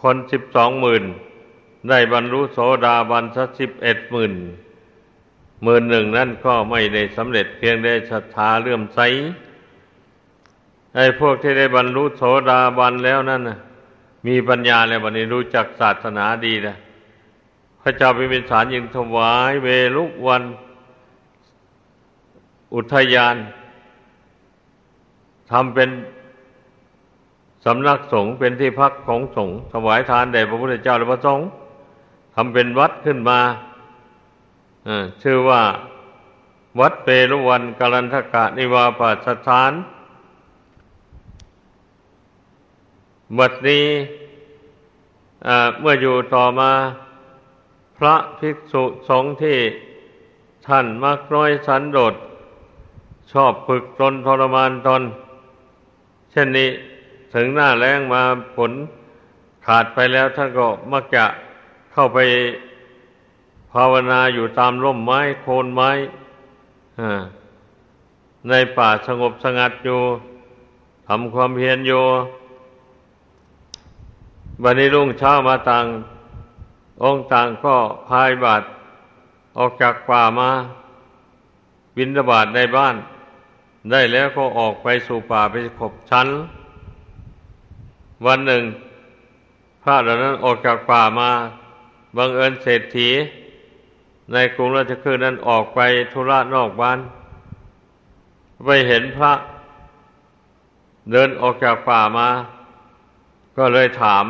[0.01, 1.03] คนสิบสองหมื่น
[1.89, 4.33] ได้บรรลุโสดาบันสักสิบเอ็ดหมื่น
[5.63, 8.99] หมื่นหนึ่งนั่นก็ไม่ได้สำเร็จเพียงได้ศรัทธาเลื่อมใส
[10.95, 13.57] ไอ้พวกที่ได้บรรลุโสดาบันแล้วนั่นนะ
[14.27, 16.75] มีปัญญาแล้ววันนี้รู้จักศาสนาดีนะ
[17.81, 20.43] พระเจ้าพิมิสารยิงถวายเวลุวัน
[22.75, 23.35] อุทยาน
[25.51, 25.89] ทำเป็น
[27.65, 31.47] สำนักสงฆ์เป็นที่พักของสงฆ์ถวายทานแด่พระพุทธเจ้าและพระสงฆ์
[32.35, 33.39] ทำเป็นวัดขึ้นมา
[35.21, 35.63] ชื่อว่า
[36.79, 39.71] วัดเปรุวันกาลันทกะนิวาปัสถาน
[43.37, 43.85] บัดนี้
[45.79, 46.71] เมื่ออยู่ต่อมา
[47.97, 49.59] พระภิกษุสงฆ์ที่
[50.67, 52.15] ท่านมักน้อยสันโดษ
[53.31, 55.01] ชอบฝึกตนทรมานตน
[56.31, 56.69] เช่นนี้
[57.33, 58.21] ถึงหน้าแรงมา
[58.55, 58.71] ผล
[59.65, 61.25] ขาดไปแล้วท่านก็มักจะ
[61.93, 62.19] เข้าไป
[63.73, 65.89] ภาวนาอยู่ตามร่มไม้โคนไม้
[68.49, 70.01] ในป่าสงบสงัดอยู่
[71.07, 72.03] ทำความเพียรอยู่
[74.63, 75.85] วันนี้รุ่งเช้ามาต่าง
[77.03, 77.75] องค์ต่างก็
[78.09, 78.63] พายบาท
[79.57, 80.49] ออกจากป่ามา
[81.95, 82.95] บินบาทในบ้าน
[83.91, 86.27] ได้แล้วก็ออกไปสู่ป่าไปขบชั้น
[88.25, 88.63] วันหนึ่ง
[89.83, 91.29] พระเหล่านั้นออกจากป่ามา
[92.17, 93.09] บังเอิญเศรษฐี
[94.33, 95.79] ในกรุงราชคฤห์นั้นออกไป
[96.11, 96.99] ธุระนอกบ้าน
[98.65, 99.33] ไปเห็นพระ
[101.11, 102.27] เดินออกจากป่ามา
[103.57, 104.25] ก็เลยถาม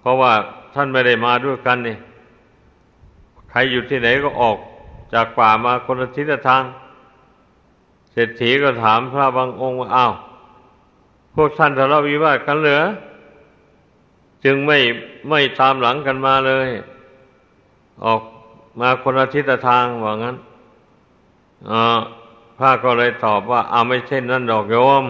[0.00, 0.32] เพราะว่า
[0.74, 1.96] ท่านไม่ได้มาด้วยกันนี่
[3.50, 4.56] ใครอยู่ที่ไหนก็ออก
[5.14, 6.62] จากป่ามาคนละทิศทาง
[8.10, 10.12] เศรษฐีก็ถามพระบางองค์ว่าอ้าว
[11.34, 12.84] พวกท่านทะเลาะวิวาทกันเหรอ
[14.44, 14.78] จึงไม่
[15.28, 16.68] ไม่ตามหลังกันมาเลย
[18.04, 18.20] ออก
[18.78, 20.36] มาคนละทิศทางว่างั้น
[22.58, 25.04] พระก็เลยตอบว่าเอาไม่ใช่นั่นดอกโยม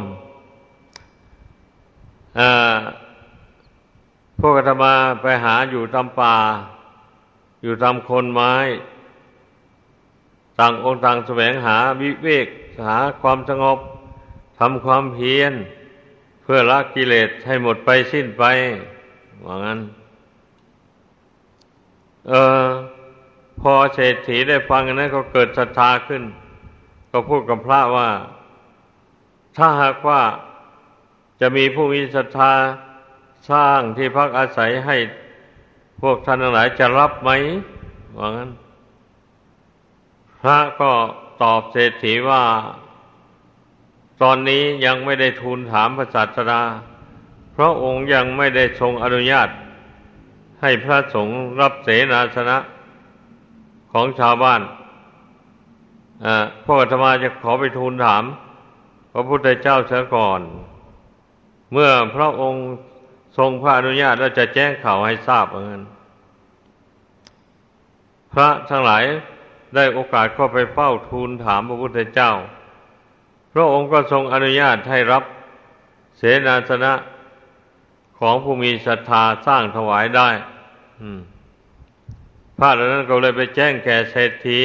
[4.38, 6.36] พวกอาตมาไปหาอยู่ตามป่า
[7.62, 8.54] อยู่ตามคนไม้
[10.58, 12.46] ต่างองค์ต่างแสวงหาวิเวก
[12.86, 13.78] หาความสงบ
[14.58, 15.52] ทำความเพียร
[16.42, 18.44] เพื่อละกิเลสให้หมดไปสิ้นไป
[19.44, 19.80] ว่างั้น
[22.28, 22.32] เอ
[22.62, 22.66] อ
[23.62, 26.22] พอเศรษฐีได้ฟังนั้นก็เกิดศรัทธาขึ้น
[27.10, 28.08] ก็พูดกับพระว่า
[29.56, 30.20] ถ้าหากว่า
[31.40, 32.52] จะมีผู้มีศรัทธา
[33.50, 34.96] สร้างที่พักอาศัยให้
[36.02, 37.30] พวกท่านทั้งหลายจะรับไหม
[38.18, 38.50] ว่างั้น
[40.40, 40.92] พระก็
[41.42, 42.42] ตอบเศรษฐีว่า
[44.22, 46.62] ตอนนี้ยังไม่ได้ทูลถามพระศาสดา
[47.52, 49.48] เพราะองค์ยังไม่ได้ทรงอนุญาต
[50.60, 52.58] ให้พระสงฆ์รับเสนาสนะ
[53.92, 54.60] ของชาวบ้าน
[56.64, 58.24] พวกธรรมาจะขอไปทูลถาม
[59.12, 60.40] พระพุทธเจ้าเสียก่อน
[61.72, 62.64] เมื่อพระองค์
[63.38, 65.82] ทรงพระอนุญาตแล้วจะแจ้งข่าวให้ทราบเหมือนกัน
[68.32, 69.04] พระทั้งหลาย
[69.74, 72.32] ได้โอกาสเข้าไปเฝ้าทูลถามพระพุทธเจ้า
[73.52, 75.24] พระองค์ก็ทรงอนุญาตให้รับ
[76.18, 76.92] เสนาสนะ
[78.18, 80.28] ของผู้มีศรัทธาสร้างถวายได้
[82.58, 84.60] พระเหล่านั้นก็เลยไปแจ้งแก่เศรษฐี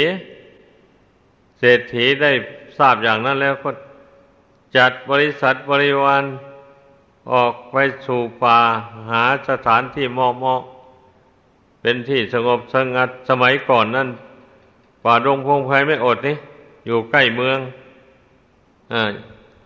[1.59, 2.31] เศรษฐีได้
[2.77, 3.69] ทราบอย่างนั้นแล้วก็
[4.77, 6.23] จัดบริษัทบริวาร
[7.31, 7.77] ออกไป
[8.07, 8.59] สู่ป่า
[9.09, 14.09] หาสถานที่เหมาะๆเป็นที่สงบสงัดสมัยก่อนนั่น
[15.03, 16.37] ป่าดงพงไพไม่อดนี่
[16.85, 17.59] อยู่ใกล้เมือง
[18.93, 19.03] อ่า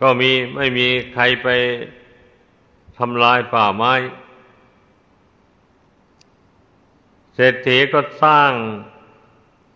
[0.02, 1.48] ก็มีไม่มีใครไป
[2.98, 3.94] ทำลายป่าไม้
[7.36, 8.52] เศรษฐีก็สร้าง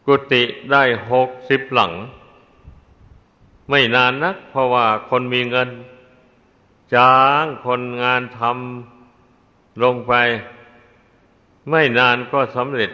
[0.05, 1.91] กุฏิได้หกสิบหลัง
[3.69, 5.69] ไม่นานนัก เพราะว่าคนมีเงิน
[6.95, 10.13] จ้างคนงานทำลงไป
[11.69, 12.91] ไม่นานก็สำเร็จ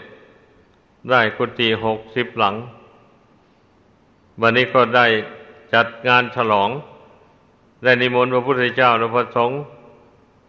[1.09, 2.55] ได้กุฏิหกสิบหลัง
[4.41, 5.05] วันนี้ก็ได้
[5.74, 6.70] จัดงานฉลอง
[7.84, 9.59] ได้นิมนต์พระพุทธเจ้าและพระสงฆ์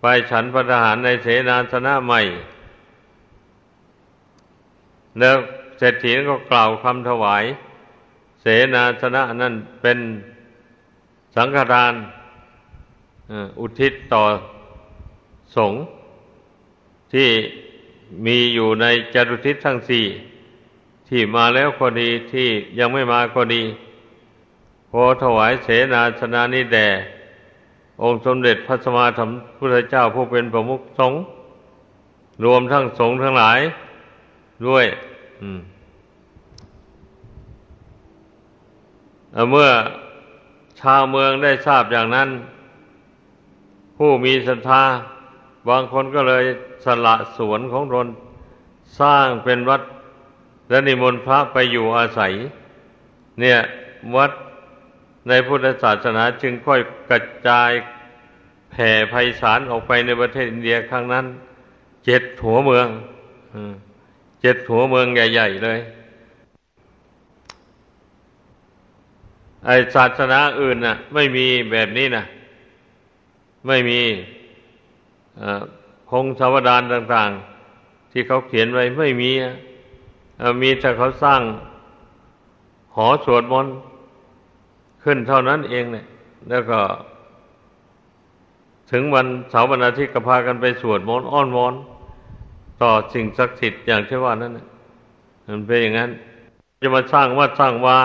[0.00, 2.20] ไปฉันพระทหารในเสนาสนะใหม่
[5.18, 5.36] แล้ว
[5.78, 7.44] เศรษฐีก็กล่าวคำถวาย
[8.40, 9.98] เสนาสนะนั่นเป็น
[11.36, 11.92] สังฆทาน
[13.60, 14.22] อุทิศต่อ
[15.56, 15.80] สงฆ์
[17.12, 17.28] ที่
[18.26, 20.04] มีอยู่ในจตุทิศทั้งสี่
[21.08, 22.48] ที่มาแล้วก็ดีที่
[22.78, 23.62] ยังไม่มาก็ดี
[24.90, 26.88] พอถวายเสนาสนานิแด่
[28.02, 31.20] องค์สมเด็จพระสมมาสัมพุทธเจ้าผู้เป็นประมุขสงฆ์
[32.44, 33.60] รวมทั้งสงฆ์ทั้งหลาย
[34.66, 34.86] ด้วย
[39.50, 39.68] เมื่อ
[40.80, 42.28] ชาวเมืองได้ทราบอย่างนั้น
[43.96, 44.82] ผู้มีศรัทธา
[45.68, 46.44] บางคนก็เลย
[46.84, 48.08] สละสวนของตน
[49.00, 49.82] สร้างเป็นวัด
[50.70, 52.32] และนิมนต์พระไปอยู่อาศัย
[53.40, 53.58] เนี่ย
[54.16, 54.32] วัด
[55.28, 56.80] ในพุทธศาสนาจึงค่อย
[57.10, 57.70] กระจาย
[58.70, 61.26] แผ่ไพศาลออกไปในประเทศอินเดียครั้งนั้น
[62.04, 62.86] เจ็ดหัวเมือง
[64.42, 65.78] เจ็ดหัวเมืองใหญ่ ๆ เลย
[69.66, 72.24] ไอศาสนาอื่นน่ะไม่มีแบบนี้นะ
[73.66, 74.00] ไม่มี
[76.08, 77.30] พงศาวดารต่าง
[77.72, 79.30] ๆ ที่เขาเขียนไว้ไม่มี
[80.62, 81.40] มีแต่เขาสร้าง
[82.96, 83.74] หอสวดมนต์
[85.02, 86.06] ขึ้นเท่านั้นเองเนี่ย
[86.48, 86.80] แล้วก็
[88.90, 91.74] ถึงวันเสาร์วันอาทิตย์ก็พากันไปสวดมนต์อ้อนวอน
[92.82, 94.52] ต่อสิ่งศักดิ์สิทธิ์อย่างที่ว่านั้น
[95.48, 96.10] มันเป็นอย่างนั้น
[96.82, 97.98] จะมาสร้างวัดสร้างวา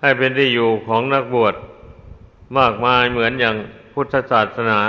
[0.00, 1.54] ให้เป็นที่อยู่ของนักบวช
[2.58, 3.56] มากมายเหมือนอย่าง
[3.92, 4.80] พุทธศาสนา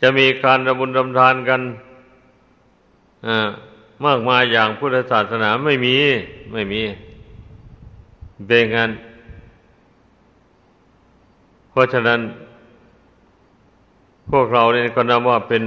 [0.00, 1.60] จะมีการระบุญรำทานกัน
[4.06, 5.96] มากมายอย่างพุทธศาสนาไม่มี
[6.52, 6.82] ไม่มี
[8.46, 8.90] เป็นงั้น
[11.70, 12.20] เพราะฉะนั้น
[14.30, 15.62] พวกเราเนี่ยก็นับว่าเป็น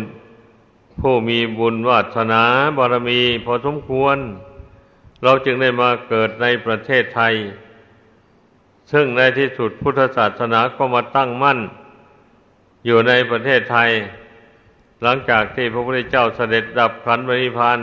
[1.00, 2.44] ผู้มีบุญวาสนา
[2.78, 4.18] บารมีพอสมควร
[5.24, 7.34] เราจึงได้มาเกิดในประเทศไทย
[8.92, 11.60] ซึ่งในที่สุดพุทธศาสนาก็มาตั้งมั่น
[12.86, 13.92] อยู่ในประเทศไทย
[15.04, 17.80] หลังจากที่พระพุทธเจ้าเสด็จดับขันธปริพาน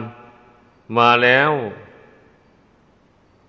[0.99, 1.51] มาแล้ว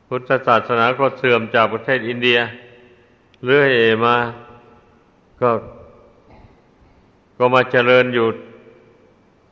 [0.07, 2.39] พุทธศาสนาก็เสื่อมจากประเทศอินเดีย
[3.45, 3.71] เรื่อย
[4.05, 4.15] มา
[5.41, 5.49] ก็
[7.37, 8.27] ก็มาเจริญอยู่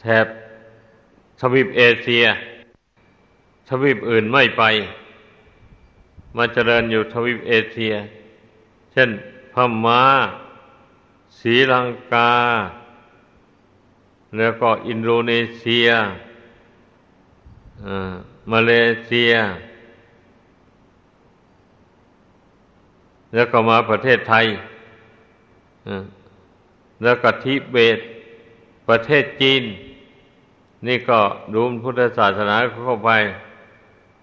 [0.06, 0.28] แถบ
[1.39, 2.26] ทวีปเอเชีย
[3.70, 4.64] ทวีปอื่นไม่ไป
[6.38, 7.93] มาเจริญอยู่ทวีปเอเชีย
[8.91, 9.10] เช่น
[9.54, 10.04] พม่า
[11.39, 12.34] ศรีลังกา
[14.38, 15.89] แล้วก็อินโดนีเซีย
[18.51, 18.72] มาเล
[19.06, 19.34] เซีย
[23.34, 24.45] แล้วก็มาประเทศไทย
[27.04, 27.99] แล้วก็ทิเบต
[28.89, 29.64] ประเทศจีน
[30.88, 31.20] นี่ก็
[31.54, 32.56] ดูพุทธศาสนา
[32.86, 33.12] เข้าไป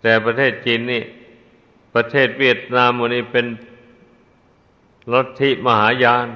[0.02, 1.02] แต่ประเทศจีนนี่
[1.94, 3.46] ประเทศเวียดนามวันนี้เป็น
[5.12, 6.26] ลัทธิมหายาน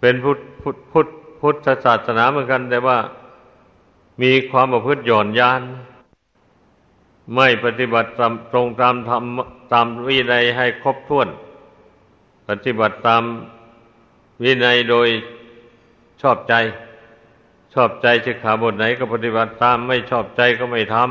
[0.00, 1.08] เป็นพุทธพุทธพุทธ
[1.40, 2.98] พุทธศาสนาเหมือนกัน แต่ว่า
[4.22, 5.62] มีความประพฤติหย่อนยาน
[7.34, 8.10] ไม่ปฏิบัติ
[8.52, 9.24] ตรงตามธรรม
[9.72, 11.28] ตามวินัยให้ครบถ้วน
[12.48, 13.22] ปฏิบัติตาม
[14.42, 15.08] วินัยโดย
[16.22, 16.54] ชอบใจ
[17.74, 21.04] ชอบใจสิกขาบทไหนก็ปฏิบัติตามไม่ชอบใจก็ไม่ทำ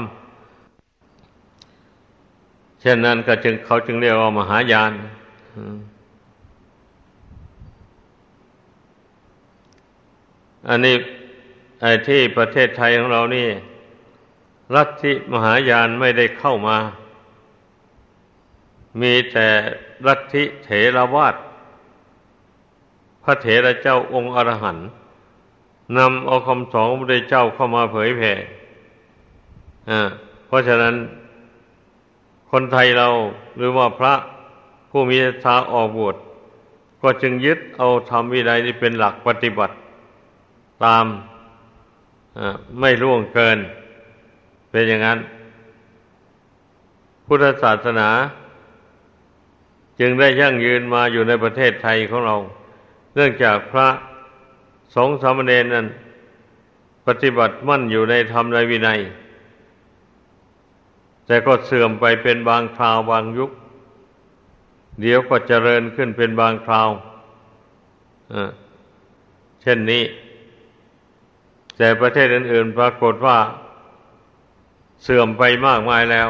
[2.82, 4.91] เช่นนั้นก็จึงเขาจึงเรียกว่ามหายาน
[10.70, 10.95] อันนี้
[11.82, 13.47] ไอ้ที่ประเทศไทยของเรานี่
[14.76, 16.78] ลัทธิมหายานไม่ได้เข้ามา
[19.01, 19.47] มีแต่
[20.07, 21.36] ลัทธิเถรวาท
[23.24, 24.88] พระเถระเจ้าองค์อรหันต์
[25.98, 28.34] นำเอาคำสอนของพระเจ้าเข้ามาเผยแผ่
[30.48, 30.96] เพราะฉะนั้น
[32.52, 33.08] คนไทยเรา
[33.58, 34.14] หรือว่าพระ
[34.89, 36.16] ผู้มีศรัทธาออกบวช
[37.02, 39.74] ก็จึงยึดเอาธรรมวินัยนี้เป็นหลักปฏิบัติ
[40.84, 41.06] ตาม
[42.80, 43.58] ไม่ล่วงเกิน
[44.72, 45.20] เป็นอย่างนั้น
[47.26, 48.10] พุทธศาสนา
[50.00, 52.36] จึงได้ยั่งยืนมาอยู่ในประเทศไทยของเรา
[53.16, 53.88] เนื่องจากพระ
[54.96, 55.88] สงสามเณรนั้น
[57.08, 59.00] ปฏิบัติมั่นอยู่ในธรรมในวินัย
[61.26, 63.52] แต่ก็เสื่อมไปเป็นบางคราวบางยุค
[65.02, 66.89] เดี๋ยวก็เจริญขึ้นเป็นบางคราว
[69.62, 70.04] เช่นนี้
[71.78, 73.38] แต่ประเทศอื่นๆปรากฏว่า
[75.04, 76.30] เสื่อมไปมากมายแล้ว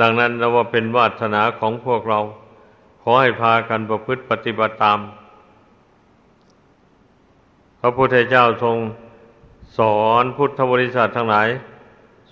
[0.00, 2.20] ดังนั้นเราว่าเป็นวาสนาของพวกเรา
[3.02, 4.98] ขอให้พากันประพฤติปฏิบัติตาม
[7.84, 8.76] ระพุทธเจ้าทรง
[9.78, 11.48] สอนพุทธบริษัททั้งหลาย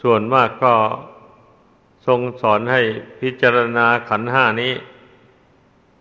[0.03, 0.75] ส่วนมากก็
[2.07, 2.81] ทรงสอนให้
[3.21, 4.73] พิจารณาขันห้านี้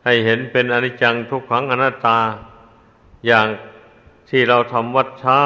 [0.06, 2.20] ให้เห็นเป็นอนิจจังทุกขังอนัตตา
[3.28, 3.48] อย่าง
[4.30, 5.42] ที่เราทำวัดเช้า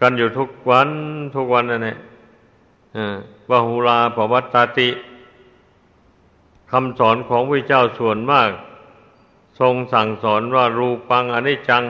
[0.00, 0.90] กันอยู่ทุกวัน
[1.36, 1.98] ทุกวันนั่นแหละ
[3.48, 4.88] บาหุลาปวัตตาติ
[6.70, 8.50] คำสอนของพระเจ้าส่วนมาก
[9.60, 11.84] ทรงสั่งสอนว่ารูปังอนิจจัง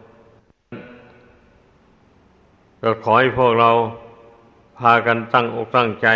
[2.82, 3.72] ก็ขอให้พวกเรา
[4.80, 6.08] พากันตั้งอกตั้งใจ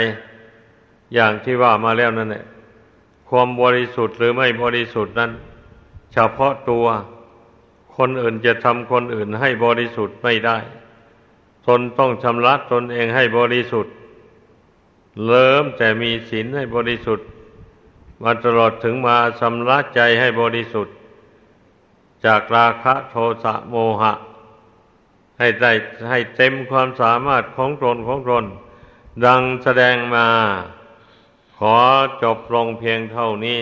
[1.13, 2.45] อย่างที่ว่ามาแล้วนั่นแหละ
[3.29, 5.31] ความบริสุทธิ์หรือไม่บริสุทธิ์นั้น
[6.13, 6.85] เฉพาะตัว
[7.97, 10.57] คนอื่นจะทำคนอื่นให้บริสุทธิ์ไม่ได้
[11.67, 13.93] ตนต้องชำระตนเองให้บริสุทธิ์
[15.25, 17.27] เริ่มแต่มีศีลให้บริสุทธิ์
[18.23, 20.93] มาตลอดถึงมาชำระใจให้บริสุทธิ์
[22.25, 24.13] จากราคะโทสะโมหะ
[25.39, 25.71] ให้ได้
[26.09, 28.45] ให้เต็มความสามารถของตนของตน
[29.25, 30.27] ดังแสดงมา
[31.57, 31.77] ขอ
[32.23, 33.61] จบลงเพียงเท่านี้